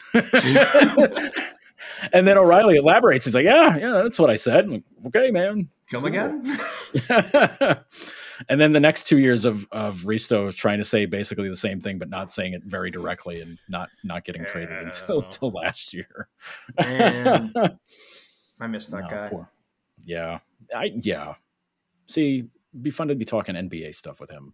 [2.13, 5.69] and then o'reilly elaborates he's like yeah yeah that's what i said like, okay man
[5.89, 6.57] come again
[8.49, 11.79] and then the next two years of of risto trying to say basically the same
[11.79, 15.93] thing but not saying it very directly and not not getting traded until until last
[15.93, 16.27] year
[16.77, 17.69] i
[18.67, 19.49] miss that no, guy poor.
[20.03, 20.39] yeah
[20.73, 21.35] I yeah.
[22.07, 22.45] See,
[22.79, 24.53] be fun to be talking NBA stuff with him.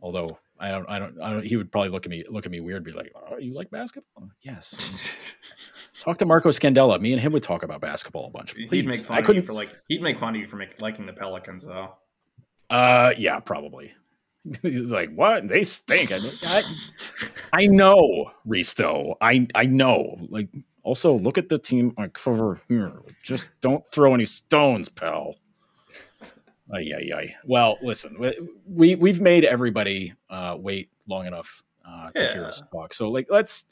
[0.00, 1.44] Although I don't, I don't, I don't.
[1.44, 3.70] He would probably look at me, look at me weird, be like, "Oh, you like
[3.70, 5.12] basketball?" Yes.
[6.00, 7.00] Talk to Marco Scandella.
[7.00, 8.54] Me and him would talk about basketball a bunch.
[8.54, 8.70] Please.
[8.70, 9.70] He'd make fun I of you for like.
[9.88, 11.94] He'd make fun of you for make, liking the Pelicans, though.
[12.70, 13.92] Uh, yeah, probably.
[14.62, 15.48] like what?
[15.48, 16.12] They stink.
[16.12, 16.62] I, I,
[17.52, 19.14] I know, Risto.
[19.20, 20.18] I I know.
[20.28, 20.48] Like
[20.82, 23.02] also, look at the team like over here.
[23.22, 25.34] Just don't throw any stones, pal.
[26.72, 27.36] Ay, ay, ay.
[27.44, 28.16] Well, listen,
[28.66, 32.32] we we've made everybody uh, wait long enough uh, to yeah.
[32.32, 32.92] hear us talk.
[32.92, 33.64] So, like, let's,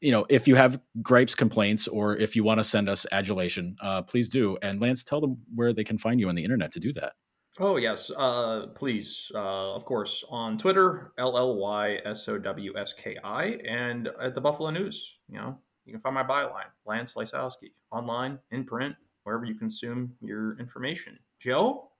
[0.00, 3.76] you know, if you have gripes, complaints, or if you want to send us adulation,
[3.80, 4.58] uh, please do.
[4.60, 7.14] And Lance, tell them where they can find you on the internet to do that.
[7.58, 9.32] Oh yes, uh, please.
[9.34, 14.10] Uh, of course, on Twitter, L L Y S O W S K I, and
[14.20, 15.18] at the Buffalo News.
[15.30, 20.12] You know, you can find my byline, Lance Lysowski, online, in print, wherever you consume
[20.20, 21.18] your information.
[21.40, 21.90] Joe?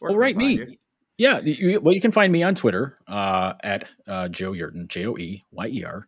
[0.00, 0.52] All right, me.
[0.52, 0.76] You?
[1.18, 5.06] Yeah, you, well, you can find me on Twitter uh, at uh, Joe Yerdon, J
[5.06, 6.06] O E Y E R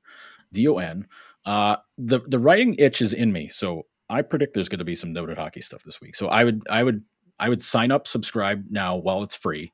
[0.53, 1.07] D O N.
[1.44, 4.94] Uh, the the writing itch is in me, so I predict there's going to be
[4.94, 6.14] some noted hockey stuff this week.
[6.16, 7.03] So I would I would
[7.38, 9.72] I would sign up, subscribe now while it's free.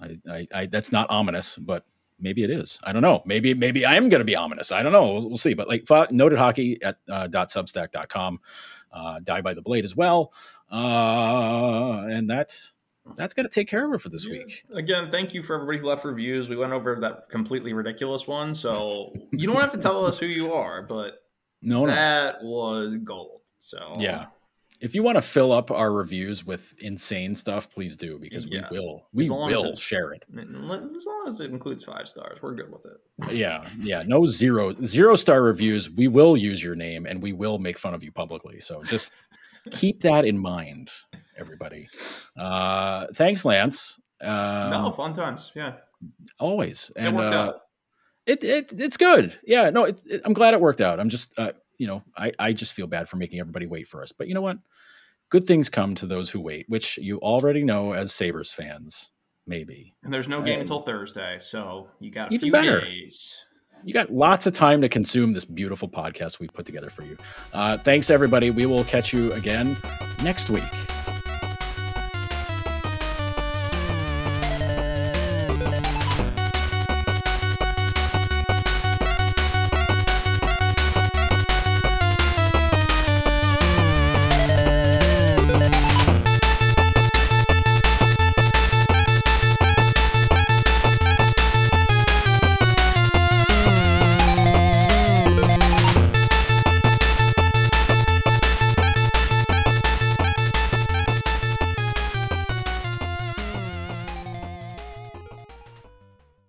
[0.00, 1.84] I, I, I that's not ominous, but
[2.18, 2.78] maybe it is.
[2.82, 3.22] I don't know.
[3.24, 4.72] Maybe maybe I am going to be ominous.
[4.72, 5.12] I don't know.
[5.14, 5.54] We'll, we'll see.
[5.54, 8.40] But like noted hockey at uh, .substack.com,
[8.92, 10.32] uh, die by the blade as well,
[10.70, 12.72] uh, and that's
[13.14, 14.38] that's going to take care of it for this yeah.
[14.38, 14.64] week.
[14.74, 16.48] Again, thank you for everybody who left reviews.
[16.48, 20.26] We went over that completely ridiculous one, so you don't have to tell us who
[20.26, 21.22] you are, but
[21.62, 22.48] no, that no.
[22.48, 23.40] was gold.
[23.58, 24.26] So yeah,
[24.80, 28.68] if you want to fill up our reviews with insane stuff, please do because yeah.
[28.70, 30.24] we will we will share it.
[30.36, 30.44] As
[31.06, 33.34] long as it includes five stars, we're good with it.
[33.34, 35.90] Yeah, yeah, no zero zero star reviews.
[35.90, 38.60] We will use your name and we will make fun of you publicly.
[38.60, 39.12] So just
[39.70, 40.90] keep that in mind,
[41.36, 41.88] everybody.
[42.38, 44.00] Uh, thanks, Lance.
[44.20, 45.52] Um, no, fun times.
[45.54, 45.74] Yeah,
[46.38, 46.90] always.
[46.96, 47.52] And it uh,
[48.26, 49.38] it, it it's good.
[49.44, 51.00] Yeah, no, it, it, I'm glad it worked out.
[51.00, 54.02] I'm just uh, you know, I, I just feel bad for making everybody wait for
[54.02, 54.12] us.
[54.12, 54.58] But you know what?
[55.28, 59.10] Good things come to those who wait, which you already know as Sabres fans,
[59.46, 59.94] maybe.
[60.04, 62.80] And there's no game and until Thursday, so you got a even few better.
[62.80, 63.36] days.
[63.84, 67.18] You got lots of time to consume this beautiful podcast we've put together for you.
[67.52, 68.50] Uh, thanks, everybody.
[68.50, 69.76] We will catch you again
[70.22, 70.95] next week.